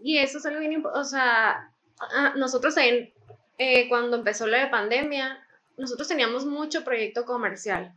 [0.00, 1.00] y eso es algo bien importante.
[1.00, 1.70] O sea,
[2.00, 3.10] ah, nosotros en,
[3.58, 5.38] eh, cuando empezó la pandemia,
[5.76, 7.92] nosotros teníamos mucho proyecto comercial.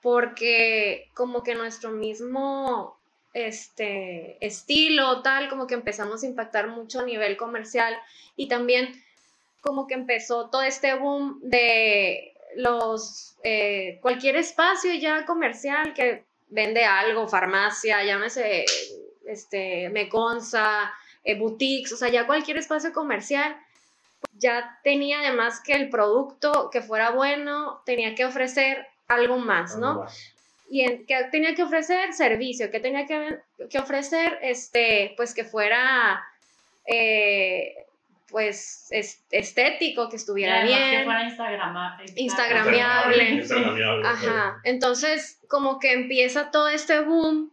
[0.00, 2.96] Porque como que nuestro mismo
[3.34, 7.96] este estilo tal como que empezamos a impactar mucho a nivel comercial
[8.36, 9.02] y también
[9.62, 16.84] como que empezó todo este boom de los, eh, cualquier espacio ya comercial que vende
[16.84, 18.66] algo, farmacia, llámese,
[19.26, 20.92] este, Meconza,
[21.24, 23.56] eh, boutiques, o sea, ya cualquier espacio comercial
[24.34, 30.06] ya tenía además que el producto que fuera bueno, tenía que ofrecer algo más, ¿no?
[30.68, 33.38] Y en, que tenía que ofrecer servicio, que tenía que,
[33.70, 36.24] que ofrecer, este, pues que fuera,
[36.86, 37.86] eh,
[38.32, 40.98] pues, estético, que estuviera bien.
[40.98, 43.44] Que fuera Instagram, Instagramiable.
[44.04, 44.60] Ajá.
[44.64, 47.52] Entonces, como que empieza todo este boom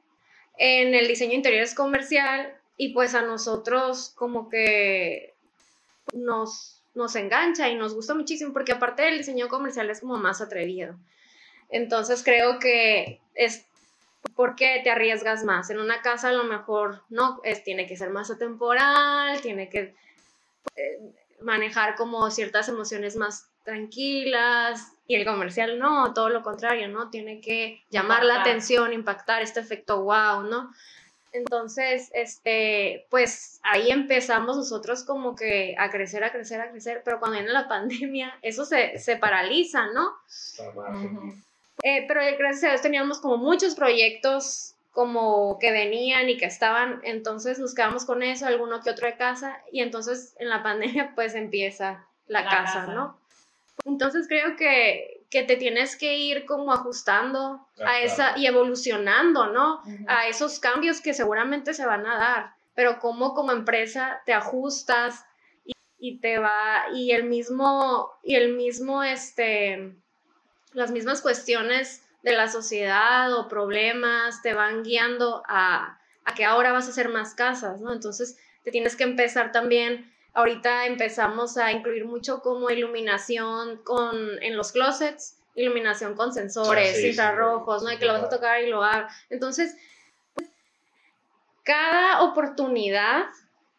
[0.58, 5.36] en el diseño interior comercial y pues a nosotros como que
[6.14, 10.42] nos, nos engancha y nos gusta muchísimo porque aparte del diseño comercial es como más
[10.42, 10.96] atrevido.
[11.70, 13.66] Entonces creo que es
[14.36, 15.70] porque te arriesgas más.
[15.70, 19.96] En una casa a lo mejor no, es, tiene que ser más atemporal, tiene que
[20.76, 21.00] eh,
[21.42, 27.10] manejar como ciertas emociones más tranquilas y el comercial no, todo lo contrario, ¿no?
[27.10, 30.72] Tiene que llamar la atención, impactar este efecto wow, ¿no?
[31.32, 37.20] Entonces, este, pues ahí empezamos nosotros como que a crecer, a crecer, a crecer, pero
[37.20, 40.14] cuando viene la pandemia, eso se, se paraliza, ¿no?
[41.84, 47.00] Eh, pero gracias a Dios teníamos como muchos proyectos como que venían y que estaban,
[47.04, 51.14] entonces nos quedamos con eso, alguno que otro de casa, y entonces en la pandemia
[51.16, 53.18] pues empieza la, casa, ¿no?
[53.86, 59.82] Entonces creo que, que, te tienes que ir como ajustando a esa y evolucionando, ¿no?
[60.08, 65.26] A esos cambios que seguramente se van a dar, pero cómo como empresa te ajustas
[65.66, 69.96] y, y te va, y el mismo, y el mismo, este,
[70.74, 76.72] las mismas cuestiones de la sociedad o problemas te van guiando a, a que ahora
[76.72, 77.94] vas a hacer más casas, ¿no?
[77.94, 84.58] Entonces te tienes que empezar también, ahorita empezamos a incluir mucho como iluminación con, en
[84.58, 87.92] los closets, iluminación con sensores, ah, infrarrojos, ¿no?
[87.92, 89.14] Y que lo vas a tocar y lo hagas.
[89.30, 89.76] Entonces,
[91.64, 93.26] cada oportunidad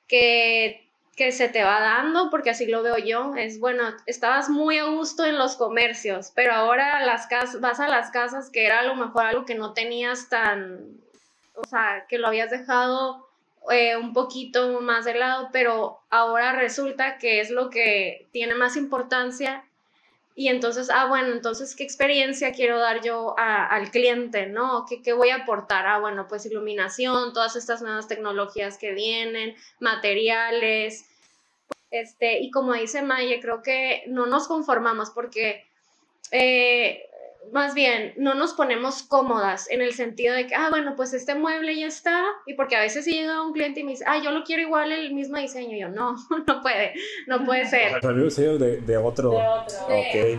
[0.07, 0.89] que
[1.20, 4.86] que se te va dando, porque así lo veo yo, es bueno, estabas muy a
[4.86, 8.84] gusto en los comercios, pero ahora las casas, vas a las casas que era a
[8.84, 10.98] lo mejor algo que no tenías tan,
[11.56, 13.28] o sea, que lo habías dejado
[13.70, 18.78] eh, un poquito más de lado, pero ahora resulta que es lo que tiene más
[18.78, 19.62] importancia
[20.34, 24.86] y entonces, ah, bueno, entonces, ¿qué experiencia quiero dar yo al cliente, no?
[24.88, 25.86] ¿Qué, ¿Qué, voy a aportar?
[25.86, 31.09] Ah, bueno, pues iluminación, todas estas nuevas tecnologías que vienen, materiales,
[31.91, 35.64] este, y como dice Maya, creo que no nos conformamos porque
[36.30, 37.09] eh,
[37.53, 41.34] más bien no nos ponemos cómodas en el sentido de que, ah, bueno, pues este
[41.34, 44.30] mueble ya está, y porque a veces llega un cliente y me dice, ah, yo
[44.30, 46.14] lo quiero igual el mismo diseño, y yo, no,
[46.47, 46.95] no puede,
[47.26, 47.97] no puede ser.
[47.97, 49.30] O sea, diseño de, de otro.
[49.30, 49.84] De otro.
[49.84, 50.38] Okay.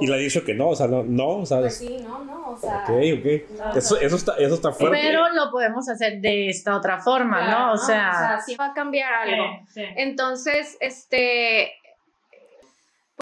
[0.00, 1.60] Y le ha dicho que no, o sea, no, no, o sea.
[1.60, 2.84] Pues sí, no, no, o sea.
[2.84, 3.76] Ok, ok.
[3.76, 4.98] Eso, eso, está, eso está fuerte.
[5.00, 7.72] Pero lo podemos hacer de esta otra forma, ¿no?
[7.72, 8.10] O sea.
[8.10, 9.44] O sea, sí va a cambiar algo.
[9.74, 11.72] Entonces, este,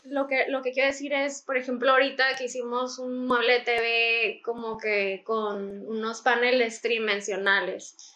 [0.05, 4.41] lo que, lo que quiero decir es, por ejemplo, ahorita que hicimos un mueble TV
[4.45, 8.15] como que con unos paneles tridimensionales.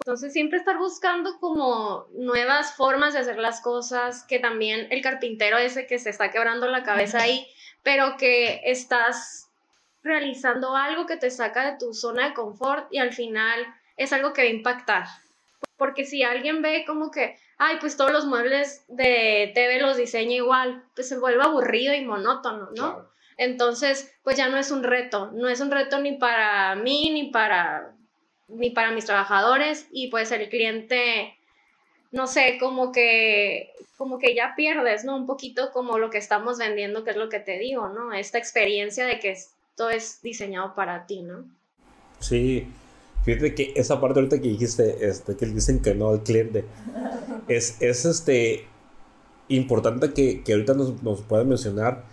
[0.00, 5.58] Entonces siempre estar buscando como nuevas formas de hacer las cosas, que también el carpintero
[5.58, 7.46] ese que se está quebrando la cabeza ahí,
[7.82, 9.48] pero que estás
[10.02, 13.66] realizando algo que te saca de tu zona de confort y al final
[13.96, 15.06] es algo que va a impactar.
[15.76, 20.36] Porque si alguien ve como que, ay, pues todos los muebles de TV los diseña
[20.36, 23.08] igual, pues se vuelve aburrido y monótono, ¿no?
[23.36, 27.30] Entonces, pues ya no es un reto, no es un reto ni para mí, ni
[27.30, 27.92] para,
[28.48, 31.36] ni para mis trabajadores, y pues el cliente,
[32.10, 35.16] no sé, como que, como que ya pierdes, ¿no?
[35.16, 38.12] Un poquito como lo que estamos vendiendo, que es lo que te digo, ¿no?
[38.12, 41.44] Esta experiencia de que esto es diseñado para ti, ¿no?
[42.20, 42.66] Sí,
[43.28, 46.64] Fíjate que esa parte ahorita que dijiste, este, que dicen que no al cliente,
[47.46, 48.64] es, es este,
[49.48, 52.06] importante que, que ahorita nos, nos puedan mencionar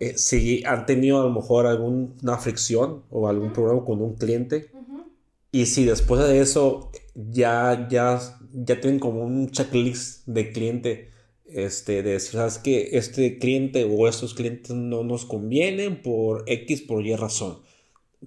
[0.00, 4.72] eh, si han tenido a lo mejor alguna fricción o algún problema con un cliente
[5.52, 8.18] y si después de eso ya, ya,
[8.52, 11.10] ya tienen como un checklist de cliente
[11.44, 16.82] este, de decir, sabes que este cliente o estos clientes no nos convienen por X,
[16.82, 17.69] por Y razón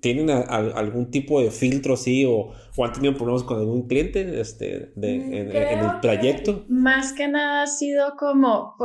[0.01, 4.91] ¿Tienen algún tipo de filtro así o, o, han tenido problemas con algún cliente este,
[4.95, 6.65] de, mm, en, el trayecto?
[6.67, 8.75] Más que nada ha sido como,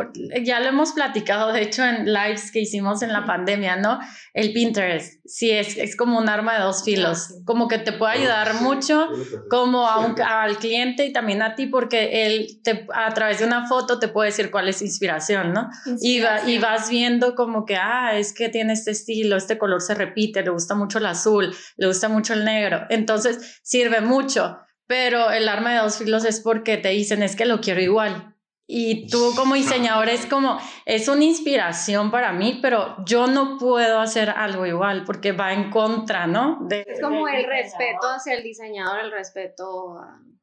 [0.45, 3.99] ya lo hemos platicado, de hecho, en lives que hicimos en la pandemia, ¿no?
[4.35, 8.19] El Pinterest, sí, es, es como un arma de dos filos, como que te puede
[8.19, 9.09] ayudar mucho,
[9.49, 13.47] como a un, al cliente y también a ti, porque él te, a través de
[13.47, 15.71] una foto te puede decir cuál es inspiración, ¿no?
[16.03, 19.95] Y, y vas viendo como que, ah, es que tiene este estilo, este color se
[19.95, 22.83] repite, le gusta mucho el azul, le gusta mucho el negro.
[22.91, 27.47] Entonces sirve mucho, pero el arma de dos filos es porque te dicen es que
[27.47, 28.35] lo quiero igual.
[28.71, 33.99] Y tú como diseñador es como, es una inspiración para mí, pero yo no puedo
[33.99, 36.59] hacer algo igual porque va en contra, ¿no?
[36.69, 39.99] De, es como el respeto hacia el diseñador, el respeto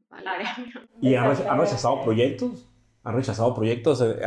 [0.10, 0.56] al área.
[1.02, 2.68] ¿Y has rechazado proyectos?
[3.04, 4.02] ¿Han rechazado proyectos?
[4.02, 4.20] Eh,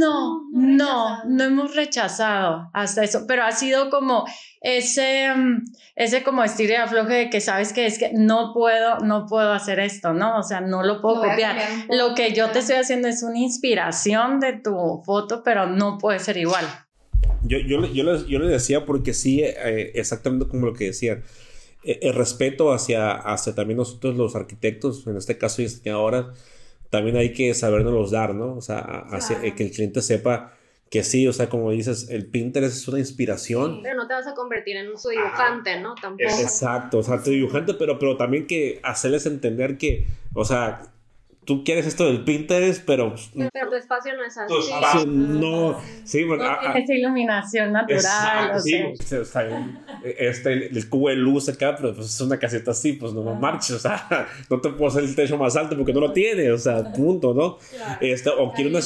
[0.00, 4.24] no, no, no hemos rechazado hasta eso, pero ha sido como
[4.62, 8.98] ese, mm, ese como estilo de afloje de que sabes que es que no puedo,
[9.00, 10.38] no puedo hacer esto, ¿no?
[10.38, 11.56] O sea, no lo puedo copiar.
[11.90, 16.18] Lo que yo te estoy haciendo es una inspiración de tu foto, pero no puede
[16.18, 16.64] ser igual.
[17.42, 21.22] Yo, yo, yo, les, yo les decía porque sí, eh, exactamente como lo que decían.
[21.84, 26.26] Eh, el respeto hacia, hacia también nosotros los arquitectos, en este caso diseñadoras,
[26.90, 28.56] también hay que sabernos dar, ¿no?
[28.56, 29.06] O sea,
[29.42, 30.52] eh, que el cliente sepa
[30.90, 33.80] que sí, o sea, como dices, el Pinterest es una inspiración.
[33.82, 35.94] pero no te vas a convertir en su dibujante, ¿no?
[35.94, 36.28] Tampoco.
[36.28, 40.82] Exacto, o sea, tu dibujante, pero, pero también que hacerles entender que, o sea,
[41.44, 43.14] tú quieres esto del Pinterest, pero...
[43.34, 44.54] Pero tu espacio no es así.
[44.54, 45.06] Tu espacio.
[45.06, 45.80] no...
[46.04, 46.44] Sí, bueno...
[46.74, 48.60] es iluminación natural.
[48.60, 48.82] sí,
[49.14, 53.12] o sea, este, el, cubo de luz acá, pero pues es una caseta así, pues
[53.12, 56.12] no, marches, o sea, no te puedo hacer el techo más alto porque no lo
[56.12, 57.58] tiene, o sea, punto, ¿no?
[58.00, 58.80] Este, o quiero una,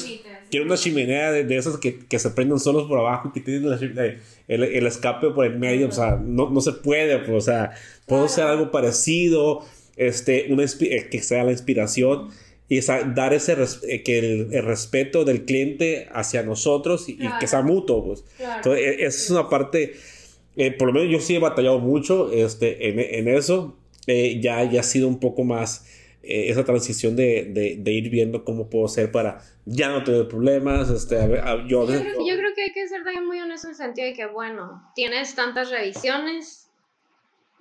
[0.51, 3.65] quiero una chimenea de, de esas que, que, se prenden solos por abajo, que tienen
[3.73, 7.73] el, el, escape por el medio, o sea, no, no se puede, pues, o sea,
[8.07, 9.65] puedo hacer algo parecido,
[9.97, 12.31] este, una, eh, que sea la inspiración
[12.69, 13.57] y dar ese
[13.89, 18.05] eh, que el, respeto del cliente hacia nosotros y, que sea mutuo.
[18.05, 18.25] Pues.
[18.39, 19.95] Entonces, e, esa es una parte,
[20.57, 23.77] eh, por lo menos yo sí he batallado mucho este, en, en eso.
[24.07, 25.87] Eh, ya, ya ha sido un poco más
[26.27, 30.89] esa transición de, de, de, ir viendo cómo puedo ser para ya no tener problemas.
[30.89, 31.17] Este,
[31.69, 34.07] yo, yo, creo, yo creo que hay que ser también muy honesto en el sentido
[34.07, 36.71] de que, bueno, tienes tantas revisiones.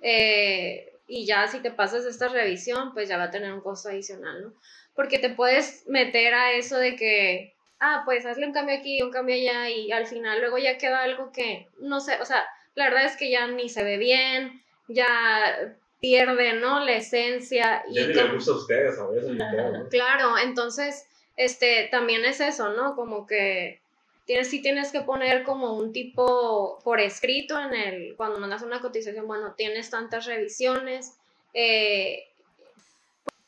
[0.00, 4.44] y ya si te pasas esta revisión, pues ya va a tener un costo adicional,
[4.44, 4.54] ¿no?
[4.94, 9.10] Porque te puedes meter a eso de que, ah, pues hazle un cambio aquí, un
[9.10, 12.84] cambio allá y al final luego ya queda algo que, no sé, o sea, la
[12.84, 16.84] verdad es que ya ni se ve bien, ya pierde, ¿no?
[16.84, 17.82] La esencia.
[17.88, 19.30] Y ya le gusta a ustedes a veces.
[19.90, 22.94] Claro, entonces, este, también es eso, ¿no?
[22.94, 23.80] Como que
[24.26, 28.80] tienes, sí tienes que poner como un tipo por escrito en el, cuando mandas una
[28.80, 31.16] cotización, bueno, tienes tantas revisiones,
[31.52, 32.24] eh,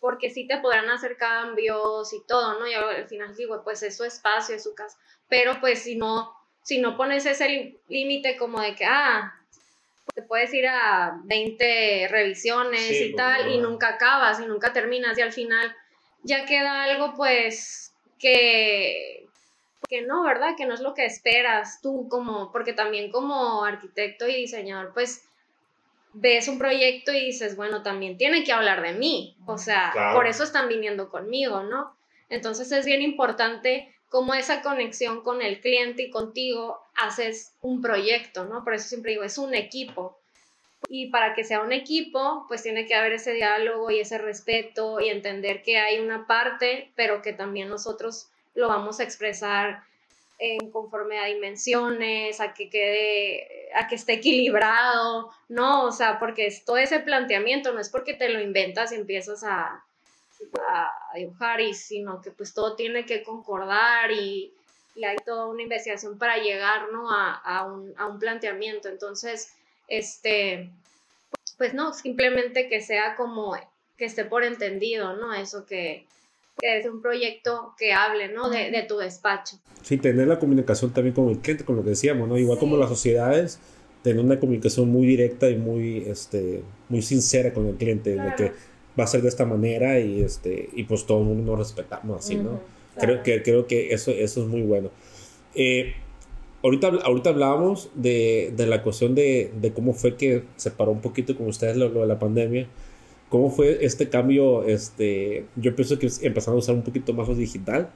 [0.06, 2.68] porque sí te podrán hacer cambios y todo, ¿no?
[2.68, 4.96] Y al final digo, pues es su espacio, es su casa,
[5.28, 6.32] pero pues si no,
[6.62, 9.34] si no pones ese límite como de que, ah,
[10.14, 15.18] te puedes ir a 20 revisiones y pues, tal, y nunca acabas y nunca terminas
[15.18, 15.74] y al final
[16.22, 19.26] ya queda algo pues que,
[19.88, 20.54] que no, ¿verdad?
[20.56, 25.25] Que no es lo que esperas tú como, porque también como arquitecto y diseñador, pues
[26.18, 30.26] ves un proyecto y dices, bueno, también tiene que hablar de mí, o sea, por
[30.26, 31.94] eso están viniendo conmigo, ¿no?
[32.30, 38.44] Entonces es bien importante cómo esa conexión con el cliente y contigo haces un proyecto,
[38.46, 38.64] ¿no?
[38.64, 40.16] Por eso siempre digo, es un equipo.
[40.88, 45.00] Y para que sea un equipo, pues tiene que haber ese diálogo y ese respeto
[45.00, 49.82] y entender que hay una parte, pero que también nosotros lo vamos a expresar
[50.38, 55.84] en conforme a dimensiones, a que quede, a que esté equilibrado, ¿no?
[55.84, 59.44] O sea, porque es todo ese planteamiento, no es porque te lo inventas y empiezas
[59.44, 59.84] a,
[61.14, 64.52] dibujar, y, sino que pues todo tiene que concordar y,
[64.96, 67.10] hay toda una investigación para llegar, ¿no?
[67.12, 68.88] A, a, un, a un planteamiento.
[68.88, 69.52] Entonces,
[69.88, 70.70] este,
[71.58, 73.54] pues no, simplemente que sea como
[73.98, 75.34] que esté por entendido, ¿no?
[75.34, 76.06] Eso que,
[76.58, 78.48] que es un proyecto que hable, ¿no?
[78.48, 79.56] De, de, tu despacho.
[79.82, 82.38] Sí, tener la comunicación también con el cliente, con lo que decíamos, ¿no?
[82.38, 83.60] Igual como las sociedades,
[84.02, 88.52] tener una comunicación muy directa y muy, este, muy sincera con el cliente, de que
[88.98, 92.24] va a ser de esta manera y, este, y pues todo el mundo nos respetamos
[92.24, 92.60] así, ¿no?
[92.98, 94.90] Creo, que, creo que eso, eso es muy bueno.
[95.54, 95.94] Eh,
[96.62, 101.00] ahorita, ahorita hablábamos de, de la cuestión de, de, cómo fue que se paró un
[101.00, 102.68] poquito con ustedes lo, lo de la pandemia.
[103.28, 104.64] ¿Cómo fue este cambio?
[104.64, 107.90] Este, yo pienso que empezaron a usar un poquito más lo digital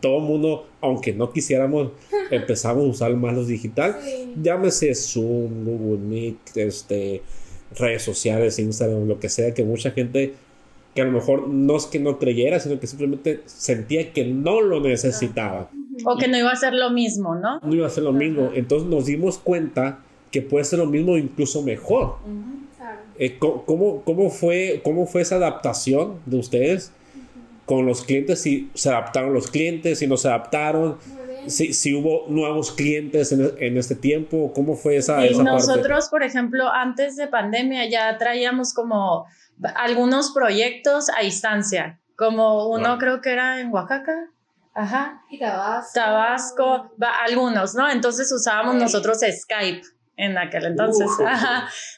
[0.00, 1.92] todo el mundo, aunque no quisiéramos,
[2.30, 3.96] empezamos a usar más los digital.
[4.40, 7.22] Llámese Zoom, Google Meet, este,
[7.76, 10.34] redes sociales, Instagram, lo que sea, que mucha gente
[10.94, 14.60] que a lo mejor no es que no creyera, sino que simplemente sentía que no
[14.60, 15.68] lo necesitaba.
[16.04, 17.58] O que no iba a ser lo mismo, ¿no?
[17.60, 18.50] No iba a ser lo mismo.
[18.54, 19.98] Entonces nos dimos cuenta
[20.30, 22.18] que puede ser lo mismo incluso mejor.
[23.18, 26.92] Eh, ¿cómo, cómo, fue, ¿Cómo fue esa adaptación de ustedes
[27.64, 28.42] con los clientes?
[28.42, 30.98] Si se adaptaron los clientes, si no se adaptaron,
[31.46, 36.22] si, si hubo nuevos clientes en, en, este tiempo, ¿cómo fue esa, esa Nosotros, por
[36.22, 39.26] ejemplo, antes de pandemia ya traíamos como
[39.76, 44.30] algunos proyectos a distancia, como uno creo que era en Oaxaca.
[44.74, 45.22] Ajá.
[45.30, 45.92] Y Tabasco.
[45.94, 46.94] Tabasco,
[47.24, 47.88] algunos, ¿no?
[47.88, 49.82] Entonces usábamos nosotros Skype
[50.16, 51.10] en aquel entonces.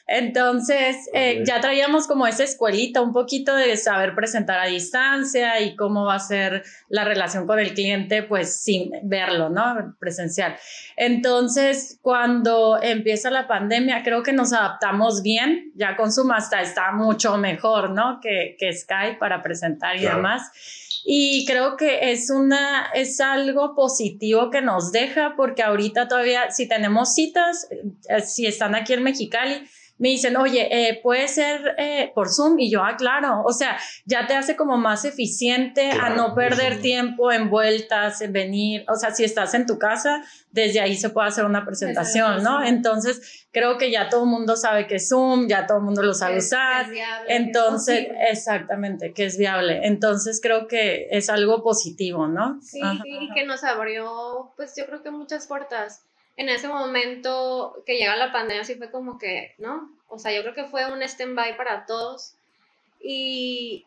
[0.07, 5.75] Entonces, eh, ya traíamos como esa escuelita, un poquito de saber presentar a distancia y
[5.75, 9.95] cómo va a ser la relación con el cliente, pues sin verlo, ¿no?
[9.99, 10.55] Presencial.
[10.95, 16.91] Entonces, cuando empieza la pandemia, creo que nos adaptamos bien, ya con Zoom hasta está
[16.91, 18.19] mucho mejor, ¿no?
[18.21, 20.51] Que, que Skype para presentar y demás.
[21.09, 26.67] Y creo que es una, es algo positivo que nos deja porque ahorita todavía si
[26.67, 27.69] tenemos citas,
[28.09, 29.69] eh, si están aquí en Mexicali,
[29.99, 33.77] me dicen, oye, eh, puede ser eh, por Zoom y yo, ah, claro, o sea,
[34.05, 38.95] ya te hace como más eficiente a no perder tiempo en vueltas, en venir, o
[38.95, 42.63] sea, si estás en tu casa, desde ahí se puede hacer una presentación, ¿no?
[42.63, 46.03] Entonces, creo que ya todo el mundo sabe que es Zoom, ya todo el mundo
[46.03, 46.87] lo sabe usar,
[47.27, 52.59] entonces, exactamente, que es viable, entonces creo que es algo positivo, ¿no?
[52.61, 56.03] Sí, sí, y que nos abrió, pues yo creo que muchas puertas
[56.37, 59.91] en ese momento que llega la pandemia sí fue como que, ¿no?
[60.07, 62.35] O sea, yo creo que fue un stand-by para todos.
[63.01, 63.85] Y,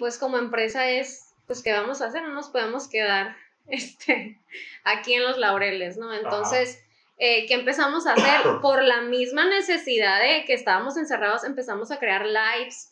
[0.00, 2.22] pues como empresa es, pues, ¿qué vamos a hacer?
[2.22, 3.36] No nos podemos quedar
[3.68, 4.38] este,
[4.84, 6.12] aquí en los laureles, ¿no?
[6.12, 6.82] Entonces,
[7.18, 8.40] eh, ¿qué empezamos a hacer?
[8.60, 12.90] Por la misma necesidad de que estábamos encerrados, empezamos a crear lives.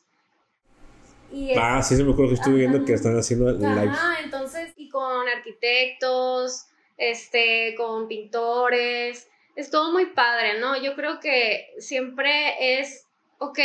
[1.59, 3.99] ah, sí, se me acuerdo que estuve viendo que están haciendo lives.
[4.01, 6.67] Ah, entonces, y con arquitectos,
[6.97, 10.81] este, con pintores, es todo muy padre, ¿no?
[10.81, 13.07] Yo creo que siempre es,
[13.39, 13.59] ok,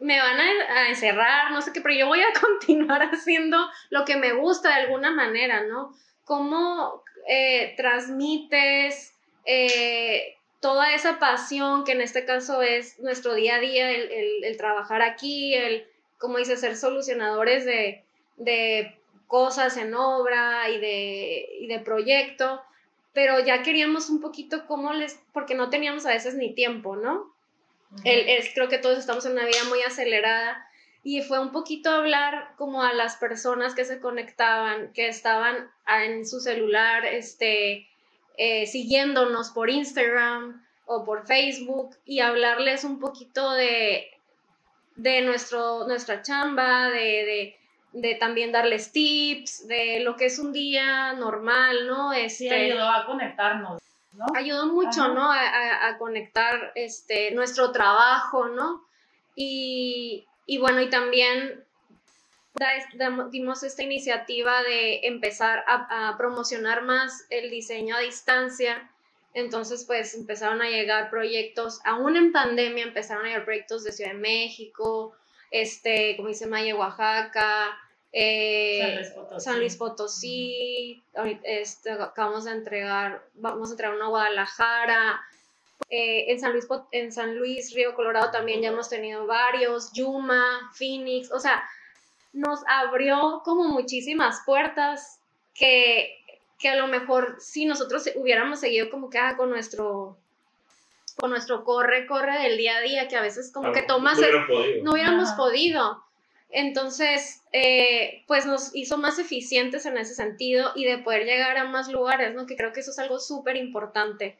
[0.00, 3.58] me van a, encerrar, no sé qué, pero yo voy a continuar haciendo
[3.90, 5.94] lo que me gusta de alguna manera, ¿no?
[6.24, 13.60] ¿Cómo eh, transmites eh, toda esa pasión que en este caso es nuestro día a
[13.60, 15.86] día, el, trabajar aquí, el,
[16.18, 19.01] como dice, ser solucionadores de
[19.32, 22.60] cosas en obra y de, y de proyecto,
[23.14, 27.32] pero ya queríamos un poquito cómo les, porque no teníamos a veces ni tiempo, ¿no?
[28.04, 30.62] es, creo que todos estamos en una vida muy acelerada
[31.02, 36.26] y fue un poquito hablar como a las personas que se conectaban, que estaban en
[36.26, 37.88] su celular, este,
[38.36, 44.10] eh, siguiéndonos por Instagram o por Facebook y hablarles un poquito de,
[44.96, 47.61] de nuestro, nuestra chamba, de de
[48.18, 52.12] también darles tips, de lo que es un día normal, ¿no?
[52.12, 53.82] Este, sí, ayudó a conectarnos,
[54.12, 54.26] ¿no?
[54.34, 55.30] Ayudó mucho, ¿no?
[55.30, 58.84] A, conectar este, nuestro trabajo, ¿no?
[59.34, 60.26] Y,
[60.60, 61.64] bueno, y también
[63.30, 68.90] dimos esta iniciativa de empezar a, a, promocionar más el diseño a distancia.
[69.34, 74.12] Entonces, pues empezaron a llegar proyectos, aún en pandemia empezaron a llegar proyectos de Ciudad
[74.12, 75.14] de México,
[75.52, 77.78] este, como dice Maya, Oaxaca,
[78.12, 79.02] eh,
[79.38, 81.02] San Luis Potosí,
[81.44, 85.22] este, acabamos de entregar, vamos a entregar una Guadalajara,
[85.88, 90.70] eh, en, San Luis, en San Luis, Río Colorado también ya hemos tenido varios, Yuma,
[90.74, 91.62] Phoenix, o sea,
[92.32, 95.18] nos abrió como muchísimas puertas
[95.54, 96.16] que,
[96.58, 100.16] que a lo mejor si nosotros hubiéramos seguido como que ah, con nuestro
[101.16, 104.18] con nuestro corre, corre del día a día, que a veces como que tomas...
[104.82, 106.02] No, hubiéramos podido.
[106.48, 111.64] Entonces, eh, pues nos hizo más eficientes en ese sentido y de poder llegar a
[111.64, 112.46] más lugares, ¿no?
[112.46, 114.38] Que creo que eso es algo súper importante.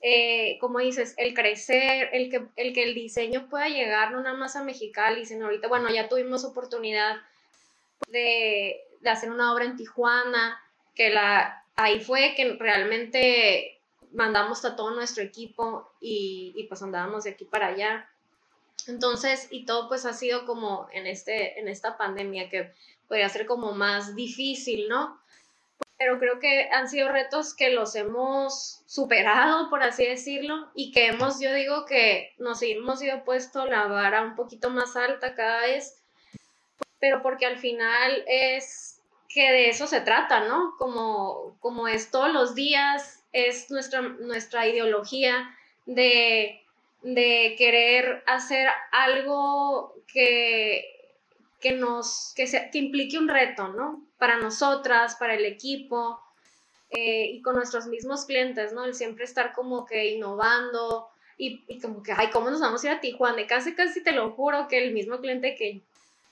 [0.00, 4.36] Eh, como dices, el crecer, el que, el que el diseño pueda llegar no nada
[4.36, 7.16] más a Mexicali, sino ahorita, bueno, ya tuvimos oportunidad
[8.08, 10.60] de, de hacer una obra en Tijuana,
[10.94, 13.80] que la, ahí fue que realmente
[14.12, 18.08] mandamos a todo nuestro equipo y, y, pues andábamos de aquí para allá.
[18.86, 22.72] Entonces, y todo pues ha sido como en, este, en esta pandemia que
[23.08, 25.20] podría ser como más difícil, ¿no?
[25.98, 31.06] Pero creo que han sido retos que los hemos superado, por así decirlo, y que
[31.06, 35.60] hemos, yo digo que nos hemos ido puesto la vara un poquito más alta cada
[35.60, 36.02] vez,
[36.98, 40.74] pero porque al final es que de eso se trata, ¿no?
[40.78, 46.61] Como, como es todos los días, es nuestra, nuestra ideología de,
[47.02, 50.84] de querer hacer algo que,
[51.60, 54.04] que nos, que, que implique un reto, ¿no?
[54.18, 56.20] Para nosotras, para el equipo
[56.90, 58.84] eh, y con nuestros mismos clientes, ¿no?
[58.84, 61.08] El siempre estar como que innovando
[61.38, 63.40] y, y, como que, ay, ¿cómo nos vamos a ir a Tijuana?
[63.40, 65.80] Y casi, casi te lo juro que el mismo cliente que,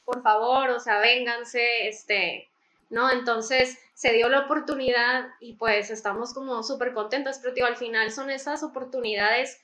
[0.05, 2.49] por favor, o sea, vénganse, este,
[2.91, 3.11] ¿no?
[3.11, 8.31] Entonces se dio la oportunidad y pues estamos como súper contentas, pero al final son
[8.31, 9.61] esas oportunidades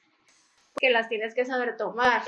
[0.79, 2.23] que las tienes que saber tomar.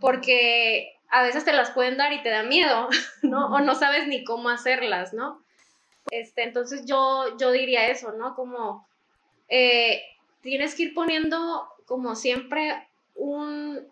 [0.00, 2.88] Porque a veces te las pueden dar y te da miedo,
[3.22, 3.46] ¿no?
[3.46, 5.42] O no sabes ni cómo hacerlas, ¿no?
[6.10, 8.34] Este, entonces yo, yo diría eso, ¿no?
[8.34, 8.86] Como
[9.48, 10.02] eh,
[10.42, 13.86] tienes que ir poniendo como siempre un,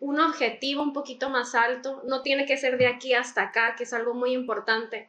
[0.00, 3.84] un objetivo un poquito más alto, no tiene que ser de aquí hasta acá, que
[3.84, 5.08] es algo muy importante,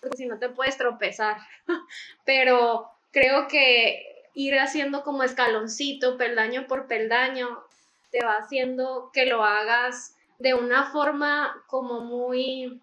[0.00, 1.38] porque si no te puedes tropezar.
[2.24, 7.64] Pero creo que ir haciendo como escaloncito, peldaño por peldaño,
[8.12, 12.78] te va haciendo que lo hagas de una forma como muy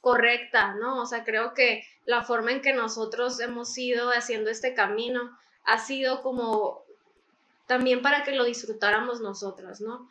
[0.00, 1.02] correcta, ¿no?
[1.02, 5.78] O sea, creo que la forma en que nosotros hemos ido haciendo este camino ha
[5.78, 6.82] sido como
[7.66, 10.08] también para que lo disfrutáramos nosotras, ¿no?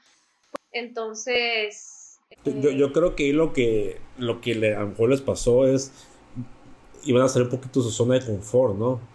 [0.72, 5.66] Entonces, yo, yo, creo que lo que, lo que le, a lo mejor les pasó
[5.66, 5.92] es,
[7.06, 9.11] iban a hacer un poquito su zona de confort, ¿no?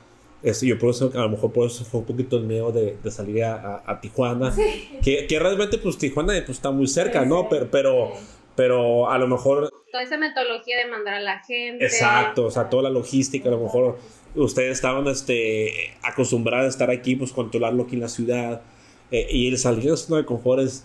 [0.46, 2.96] Eso, yo por eso, a lo mejor por eso fue un poquito el miedo de,
[3.02, 4.54] de salir a, a, Tijuana.
[5.02, 7.48] Que, que, realmente, pues Tijuana pues, está muy cerca, ¿no?
[7.48, 8.12] Pero, pero,
[8.54, 9.68] pero a lo mejor...
[9.90, 11.84] Toda esa metodología de mandar a la gente.
[11.84, 13.98] Exacto, o sea, toda la logística, a lo mejor
[14.36, 18.62] ustedes estaban este, acostumbrados a estar aquí, pues controlarlo aquí en la ciudad.
[19.10, 20.84] Eh, y el salir de zona de confort es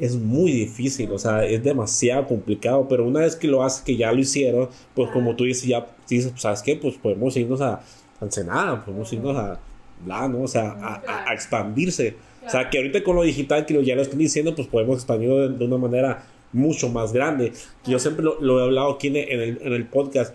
[0.00, 3.96] es muy difícil, o sea, es demasiado complicado, pero una vez que lo haces, que
[3.96, 6.76] ya lo hicieron, pues como tú dices, ya dices, pues, ¿sabes qué?
[6.76, 7.82] Pues podemos irnos a,
[8.20, 9.60] Ensenada, podemos irnos a,
[10.04, 10.42] bla, ¿no?
[10.42, 12.16] O sea, a, expandirse.
[12.46, 15.48] O sea, que ahorita con lo digital, que ya lo estoy diciendo, pues podemos expandirlo
[15.48, 17.52] de, una manera mucho más grande.
[17.84, 20.34] Yo siempre lo, he hablado aquí en el, en el, podcast.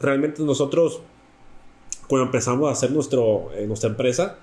[0.00, 1.00] Realmente nosotros,
[2.08, 4.38] cuando empezamos a hacer nuestro, eh, nuestra empresa,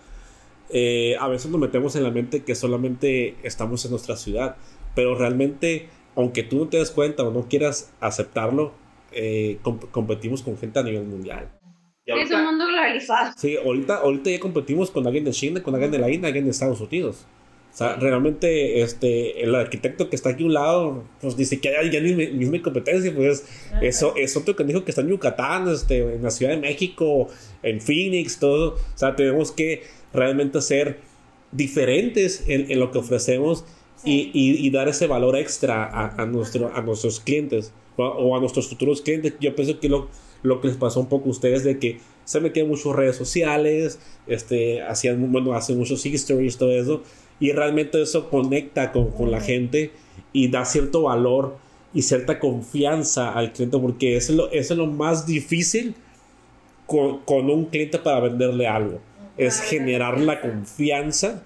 [0.70, 4.56] eh, a veces nos metemos en la mente que solamente estamos en nuestra ciudad,
[4.96, 8.72] pero realmente, aunque tú no te des cuenta o no quieras aceptarlo,
[9.12, 9.60] eh,
[9.92, 11.52] competimos con gente a nivel mundial.
[12.18, 13.34] Es un mundo globalizado.
[13.38, 16.46] Sí, ahorita, ahorita ya competimos con alguien de China, con alguien de la India, alguien
[16.46, 17.26] de Estados Unidos.
[17.74, 21.70] O sea, realmente este, el arquitecto que está aquí a un lado, pues dice que
[21.70, 23.46] hay ya ni misma competencia, pues
[23.82, 27.30] eso es otro que dijo que está en Yucatán, este, en la Ciudad de México,
[27.64, 28.74] en Phoenix, todo.
[28.74, 29.84] O sea, tenemos que
[30.14, 31.00] realmente ser
[31.54, 33.64] diferentes en, lo que ofrecemos
[34.04, 38.68] y, y, dar ese valor extra a, a, nuestro, a nuestros clientes o, a nuestros
[38.68, 39.34] futuros clientes.
[39.40, 40.10] Yo pienso que lo,
[40.44, 44.00] lo que les pasó un poco a ustedes de que se metían muchas redes sociales,
[44.28, 47.04] este, hacían, bueno, hacen muchos histories, todo eso,
[47.40, 49.92] y realmente eso conecta con, con, la gente
[50.32, 51.58] y da cierto valor
[51.94, 55.96] y cierta confianza al cliente, porque eso es lo, eso es lo más difícil
[56.86, 59.00] con, con un cliente para venderle algo.
[59.38, 61.44] Es generar la confianza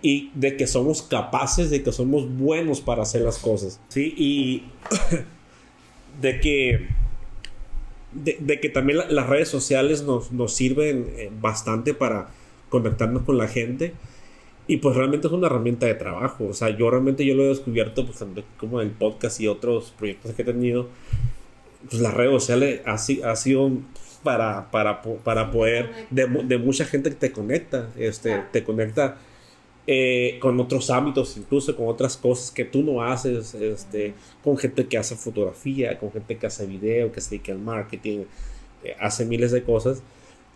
[0.00, 3.80] y de que somos capaces, de que somos buenos para hacer las cosas.
[3.88, 4.64] Sí, y
[6.20, 6.88] de que,
[8.24, 12.28] de, que también las redes sociales nos, nos sirven eh, bastante para
[12.68, 13.92] conectarnos con la gente.
[14.68, 16.46] Y pues realmente es una herramienta de trabajo.
[16.48, 18.18] O sea, yo realmente yo lo he descubierto pues
[18.56, 20.88] como en el podcast y otros proyectos que he tenido.
[21.88, 23.70] Pues las redes sociales ha, ha sido
[24.24, 29.18] para, para, para poder, de, de, mucha gente que te conecta, este, te conecta
[29.88, 34.86] eh, con otros ámbitos, incluso con otras cosas que tú no haces, este, con gente
[34.86, 38.24] que hace fotografía, con gente que hace video, que se dedica al marketing,
[38.82, 40.02] eh, hace miles de cosas.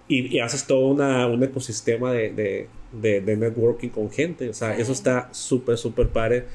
[0.09, 4.49] Y, haces todo una, un ecosistema de, de, de, networking con gente.
[4.49, 6.47] O sea, eso está súper, súper padre.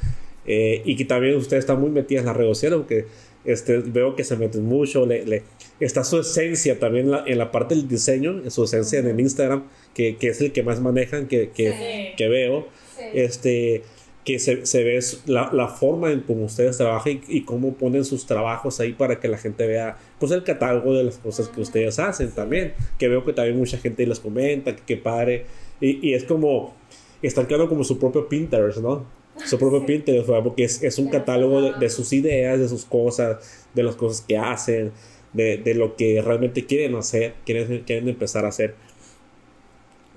[0.45, 3.07] Eh, y que también usted está muy metida en las redes sociales, porque
[3.45, 5.43] este, veo que se meten mucho, le, le,
[5.79, 9.19] está su esencia también en la, en la, parte del diseño, su esencia en el
[9.19, 9.63] Instagram,
[9.93, 12.67] que, que es el que más manejan, que, que, que veo,
[13.13, 13.83] este,
[14.23, 18.25] que se, se ve la, la, forma en cómo ustedes trabajan y, cómo ponen sus
[18.25, 21.99] trabajos ahí para que la gente vea pues el catálogo de las cosas que ustedes
[21.99, 25.45] hacen también, que veo que también mucha gente les comenta, que, que pare,
[25.79, 26.73] y, y es como,
[27.21, 29.05] están creando como su propio Pinterest, ¿no?
[29.43, 33.67] Su propio Pinterest, porque es, es un catálogo de, de, sus ideas, de sus cosas,
[33.73, 34.91] de las cosas que hacen,
[35.33, 38.75] de, de lo que realmente quieren hacer, quieren, quieren empezar a hacer.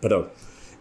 [0.01, 0.29] Perdón.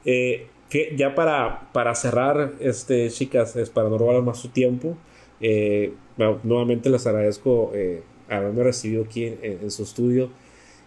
[0.06, 0.48] Eh,
[0.96, 4.98] ya para, para cerrar, este, chicas, es para no robar más su tiempo,
[5.40, 5.94] eh,
[6.44, 10.30] nuevamente les agradezco eh, haberme recibido aquí en, su estudio.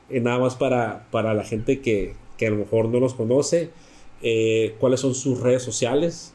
[0.08, 3.70] Eh, nada más para, para la gente que, que, a lo mejor no los conoce,
[4.22, 6.34] eh, cuáles son sus redes sociales,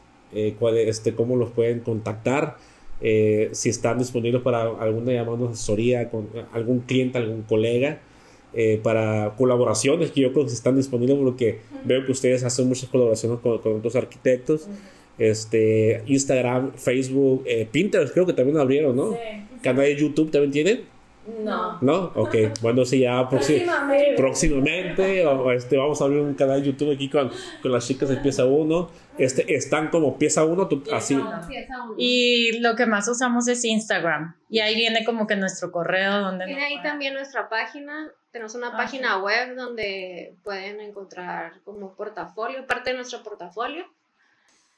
[0.58, 2.56] cuál, este, cómo los pueden contactar,
[3.00, 8.00] si están disponibles para alguna llamada de asesoría con algún cliente, algún colega.
[8.82, 13.38] para colaboraciones que yo creo que están disponibles porque veo que ustedes hacen muchas colaboraciones
[13.40, 14.68] con, con otros arquitectos
[15.18, 19.16] este, Instagram, Facebook, eh, Pinterest creo que también abrieron, ¿no?
[19.62, 20.95] Canal de YouTube también tienen.
[21.26, 21.78] No.
[21.80, 22.12] ¿No?
[22.14, 22.34] Ok.
[22.62, 24.14] Bueno, sí, ya próximamente.
[24.16, 25.24] próximamente
[25.54, 27.30] este, vamos a abrir un canal de YouTube aquí con,
[27.62, 28.90] con las chicas de pieza 1.
[29.18, 31.18] Este, están como pieza 1, así.
[31.96, 34.36] Y lo que más usamos es Instagram.
[34.48, 36.44] Y ahí viene como que nuestro correo donde...
[36.44, 38.10] Tiene ahí también nuestra página.
[38.30, 43.86] Tenemos una ah, página web donde pueden encontrar como portafolio, parte de nuestro portafolio.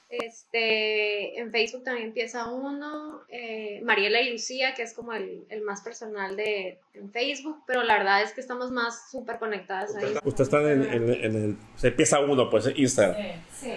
[0.08, 3.57] Este, en Facebook también empieza uno, eh,
[3.88, 7.98] Mariela y Lucía, que es como el, el, más personal de en Facebook, pero la
[7.98, 10.14] verdad es que estamos más súper conectadas ahí.
[10.24, 13.16] Usted está en, en, en, el, se empieza uno, pues Instagram.
[13.52, 13.72] Sí, sí,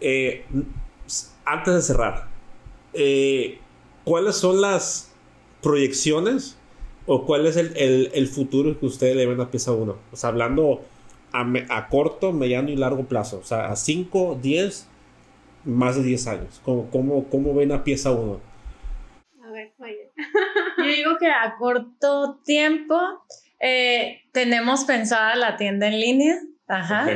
[0.00, 0.44] eh,
[1.46, 2.26] antes de cerrar,
[2.92, 3.58] eh,
[4.04, 5.12] ¿cuáles son las
[5.62, 6.58] proyecciones
[7.06, 9.96] o cuál es el, el, el, futuro que ustedes le ven a pieza uno?
[10.12, 10.82] O sea, hablando
[11.32, 14.88] a, a corto, mediano y largo plazo, o sea, a 5, 10
[15.64, 16.60] más de 10 años?
[16.64, 18.40] ¿Cómo, cómo, cómo ven a pieza 1?
[19.42, 20.12] A ver, oye.
[20.78, 23.00] Yo digo que a corto tiempo
[23.58, 26.36] eh, tenemos pensada la tienda en línea.
[26.68, 27.06] Ajá.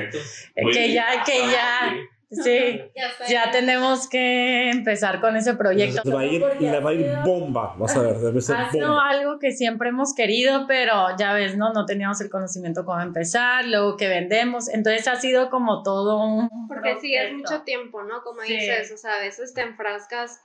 [0.54, 1.94] Que ya, que ya.
[2.30, 2.82] Sí,
[3.30, 6.02] ya, tenemos que empezar con ese proyecto.
[6.10, 9.00] Va a ir, le va a ir bomba, vas a ver, debe ser ha sido
[9.00, 11.72] algo que siempre hemos querido, pero ya ves, ¿no?
[11.72, 16.50] No teníamos el conocimiento cómo empezar, luego que vendemos, entonces ha sido como todo un...
[16.68, 18.20] Porque sí, es mucho tiempo, ¿no?
[18.22, 20.42] Como dices, o sea, a veces te enfrascas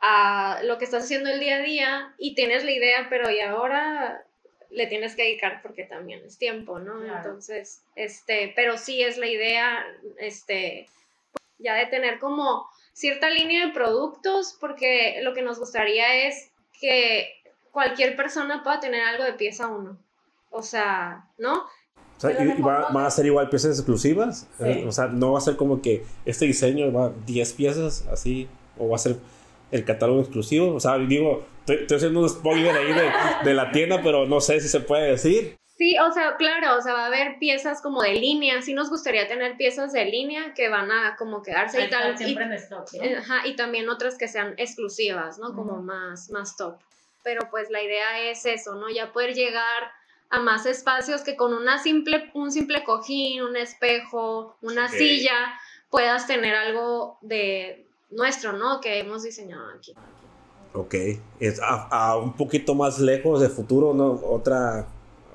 [0.00, 3.40] a lo que estás haciendo el día a día y tienes la idea, pero y
[3.40, 4.24] ahora
[4.70, 7.04] le tienes que dedicar porque también es tiempo, ¿no?
[7.04, 9.84] Entonces, este, pero sí es la idea,
[10.18, 10.86] este
[11.58, 16.50] ya de tener como cierta línea de productos, porque lo que nos gustaría es
[16.80, 17.28] que
[17.72, 19.98] cualquier persona pueda tener algo de pieza uno.
[20.50, 21.64] O sea, ¿no?
[22.16, 24.48] O sea, y, va, van a ser igual piezas exclusivas.
[24.60, 28.48] Eh, o sea, no va a ser como que este diseño va 10 piezas así,
[28.78, 29.16] o va a ser
[29.70, 30.74] el catálogo exclusivo.
[30.74, 33.10] O sea, digo, estoy, haciendo un spoiler ahí de,
[33.44, 35.56] de, la tienda, pero no sé si se puede decir.
[35.78, 38.60] Sí, o sea, claro, o sea, va a haber piezas como de línea.
[38.62, 42.18] Sí nos gustaría tener piezas de línea que van a como quedarse y tal.
[42.18, 45.54] Siempre en stock, Ajá, y también otras que sean exclusivas, ¿no?
[45.54, 46.78] Como más, más top.
[47.22, 48.90] Pero pues la idea es eso, ¿no?
[48.90, 49.92] Ya poder llegar
[50.30, 55.54] a más espacios que con una simple, un simple cojín, un espejo, una silla,
[55.90, 58.80] puedas tener algo de nuestro, ¿no?
[58.80, 59.94] Que hemos diseñado aquí.
[60.74, 60.94] Ok,
[61.40, 64.12] es a, a un poquito más lejos de futuro, ¿no?
[64.24, 64.86] Otra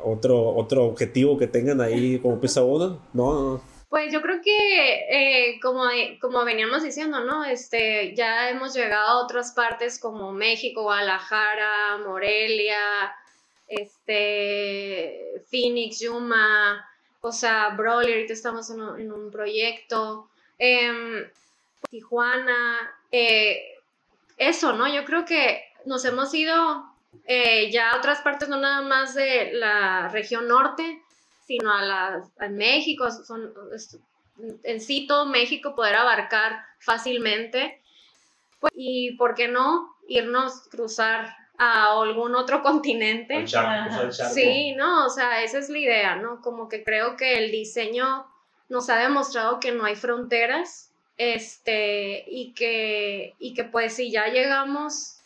[0.04, 3.02] otro, otro objetivo que tengan ahí como pieza uno?
[3.14, 5.84] No, Pues yo creo que, eh, como,
[6.20, 7.46] como veníamos diciendo, ¿no?
[7.46, 13.16] Este, ya hemos llegado a otras partes como México, Guadalajara, Morelia,
[13.68, 16.86] este, Phoenix, Yuma,
[17.22, 20.28] o sea, Broly, ahorita estamos en un, en un proyecto,
[20.58, 21.24] em,
[21.90, 23.78] Tijuana, eh,
[24.38, 24.88] eso, ¿no?
[24.88, 26.86] Yo creo que nos hemos ido
[27.26, 31.02] eh, ya otras partes, no nada más de la región norte,
[31.46, 33.54] sino a, la, México, son,
[34.64, 37.82] en sí todo México poder abarcar fácilmente.
[38.74, 43.46] y por qué no irnos cruzar a algún otro continente.
[44.34, 46.42] Sí, no, o sea, esa es la idea, ¿no?
[46.42, 48.26] Como que creo que el diseño
[48.70, 54.28] nos ha demostrado que no hay fronteras, este, y que, y que pues si ya
[54.28, 55.18] llegamos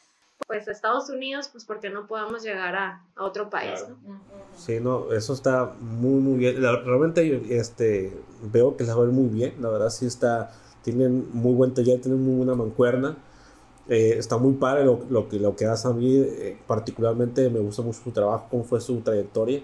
[0.46, 4.22] pues a Estados Unidos, pues porque no podamos llegar a, a otro país, ¿no?
[4.56, 6.62] Sí, no, eso está muy, muy bien.
[6.62, 10.52] Realmente este, veo que les va a ir muy bien, la verdad sí está,
[10.84, 13.18] tienen muy buen taller, tienen muy buena mancuerna.
[13.90, 17.60] Eh, está muy padre lo, lo, que, lo que hace a mí, eh, particularmente me
[17.60, 19.62] gusta mucho su trabajo, cómo fue su trayectoria.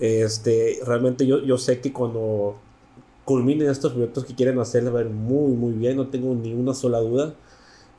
[0.00, 2.56] este, realmente yo, yo sé que cuando
[3.28, 6.34] culminen estos proyectos que quieren hacer, les va a ir muy, muy bien, no tengo
[6.34, 7.34] ni una sola duda.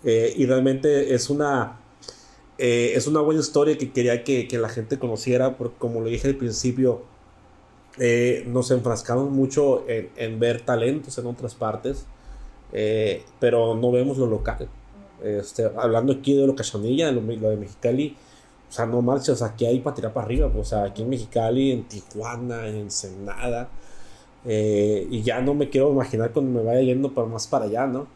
[0.04, 1.80] Eh, y realmente es una,
[2.58, 6.08] eh, es una buena historia que quería que, que, la gente conociera, porque como lo
[6.08, 7.04] dije al principio,
[8.00, 12.08] eh, nos enfrascamos mucho en, en, ver talentos en otras partes,
[13.40, 14.68] pero no vemos lo local.
[15.24, 18.18] Este, hablando aquí de lo Cachanilla, lo, lo de Mexicali,
[18.68, 21.10] o sea, no marchas, aquí hay para tirar para arriba, pues, o sea, aquí en
[21.10, 23.70] Mexicali, en Tijuana, en Ensenada,
[24.46, 28.08] y ya no me quiero imaginar cuando me vaya yendo para más para allá, ¿no?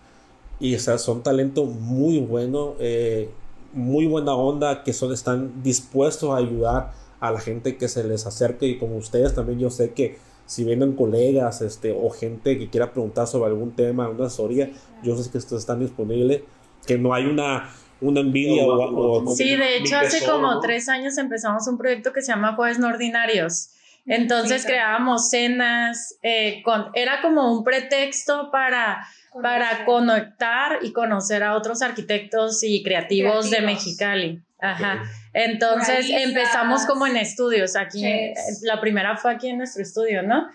[0.60, 2.76] Y o sea, son talento muy bueno.
[2.80, 3.30] Eh,
[3.74, 8.26] muy buena onda, que son, están dispuestos a ayudar a la gente que se les
[8.26, 12.70] acerque y como ustedes también yo sé que si vienen colegas este, o gente que
[12.70, 14.72] quiera preguntar sobre algún tema, una asesoría,
[15.02, 16.42] yo sé que ustedes están disponibles,
[16.86, 17.70] que no hay una,
[18.02, 22.32] una envidia o, Sí, de hecho hace como tres años empezamos un proyecto que se
[22.32, 23.70] llama Jueves No Ordinarios.
[24.06, 29.08] Entonces creábamos cenas, eh, con, era como un pretexto para,
[29.42, 34.42] para conectar y conocer a otros arquitectos y creativos, de Mexicali.
[34.60, 35.04] Ajá.
[35.34, 37.76] Entonces empezamos como en estudios.
[37.76, 38.06] Aquí,
[38.62, 40.48] la primera fue aquí en nuestro estudio, ¿no?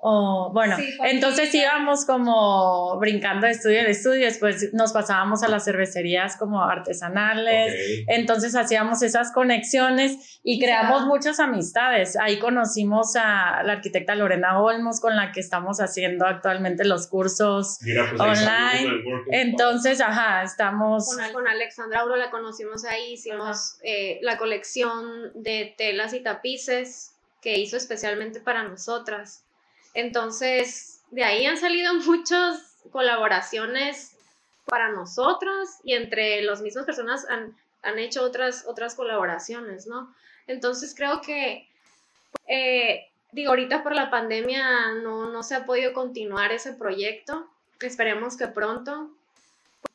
[0.00, 5.64] O, bueno, entonces íbamos como brincando de estudio en estudio, después nos pasábamos a las
[5.64, 12.16] cervecerías como artesanales, entonces hacíamos esas conexiones y creamos muchas amistades.
[12.16, 17.78] Ahí conocimos a la arquitecta Lorena Olmos, con la que estamos haciendo actualmente los cursos
[17.82, 19.02] pues, online.
[19.32, 21.12] Entonces, ajá, estamos...
[21.12, 27.14] Con, con Alexandra Auro la conocimos ahí, hicimos eh, la colección de telas y tapices
[27.42, 29.44] que hizo especialmente para nosotras.
[29.98, 34.16] Entonces, de ahí han salido muchas colaboraciones
[34.64, 40.14] para nosotras y entre las mismas personas han, hecho otras, otras colaboraciones, ¿no?
[40.46, 41.66] Entonces creo que,
[42.46, 47.48] eh, digo, ahorita por la pandemia no, no se ha podido continuar ese proyecto,
[47.80, 49.10] esperemos que pronto,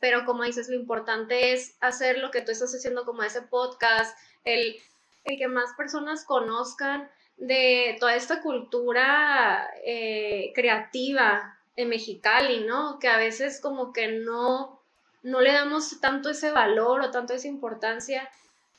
[0.02, 4.18] pero como dices, lo importante es hacer lo que tú estás haciendo como ese podcast,
[4.44, 4.76] el,
[5.24, 13.00] el que más personas conozcan de toda esta cultura eh, creativa en Mexicali, ¿no?
[13.00, 14.80] Que a veces como que no,
[15.24, 18.30] no le damos tanto ese valor o tanto esa importancia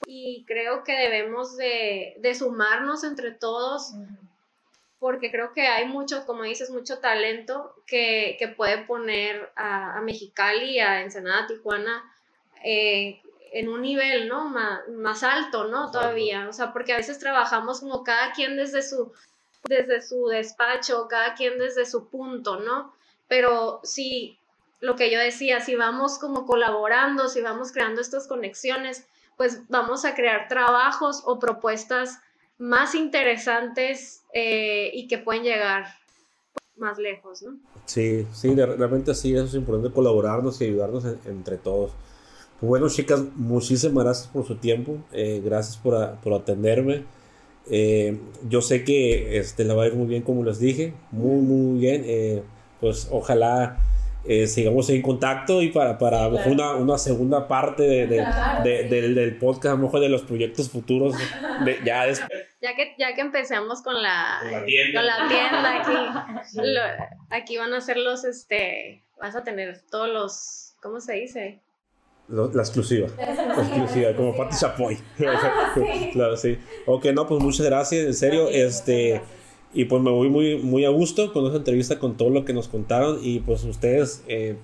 [0.06, 3.92] y creo que debemos de, sumarnos entre todos
[4.98, 10.78] porque creo que hay mucho, como dices, mucho talento que, puede poner a, a Mexicali,
[10.78, 12.02] a Ensenada, Tijuana,
[12.64, 13.20] eh,
[13.54, 14.52] en un nivel, ¿no?
[14.88, 15.92] Más, alto, ¿no?
[15.92, 19.12] Todavía, o sea, porque a veces trabajamos como cada quien desde su,
[19.68, 22.92] desde su despacho, cada quien desde su punto, ¿no?
[23.28, 24.40] Pero si,
[24.80, 29.06] lo que yo decía, si vamos como colaborando, si vamos creando estas conexiones,
[29.36, 32.18] pues vamos a crear trabajos o propuestas
[32.58, 35.94] más interesantes eh, y que pueden llegar
[36.76, 37.56] más lejos, ¿no?
[37.84, 41.92] Sí, sí, realmente sí, eso es importante colaborarnos y ayudarnos entre todos.
[42.60, 44.98] Bueno, chicas, muchísimas gracias por su tiempo.
[45.12, 47.04] Eh, gracias por, por atenderme.
[47.70, 48.18] Eh,
[48.48, 50.94] yo sé que este, la va a ir muy bien, como les dije.
[51.10, 52.02] Muy, muy bien.
[52.06, 52.42] Eh,
[52.80, 53.78] pues ojalá
[54.46, 58.06] sigamos en contacto y para, para una, una, segunda parte de,
[58.64, 61.14] del, del, podcast, a lo mejor de los proyectos futuros.
[61.84, 62.06] ya,
[62.62, 66.58] ya, que, ya que empecemos con la, con la tienda, aquí,
[67.30, 71.60] aquí van a ser los, este, vas a tener todos los, ¿cómo se dice?
[72.28, 73.08] La exclusiva.
[73.18, 74.98] La exclusiva, como Patti Chapoy.
[75.26, 75.74] Ah,
[76.12, 76.56] claro, sí.
[76.86, 78.48] Ok, no, pues muchas gracias, en serio.
[78.48, 79.20] este
[79.72, 82.52] Y pues me voy muy, muy a gusto con esta entrevista, con todo lo que
[82.52, 83.18] nos contaron.
[83.22, 84.56] Y pues ustedes eh,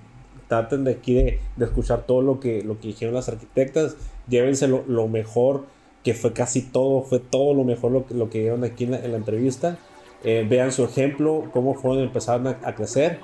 [0.49, 3.97] traten de aquí de, escuchar todo lo que, lo que dijeron las arquitectas.
[4.29, 5.65] Llévense lo, mejor,
[6.05, 9.17] que fue casi todo, fue todo lo mejor lo, lo que dieron aquí en la,
[9.17, 9.79] entrevista.
[10.23, 13.19] Eh, vean su ejemplo, cómo fueron empezaron a, a crecer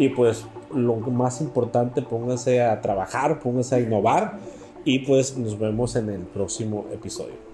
[0.00, 4.38] y pues lo más importante, pónganse a trabajar, pónganse a innovar
[4.82, 7.49] y pues nos vemos en el próximo episodio.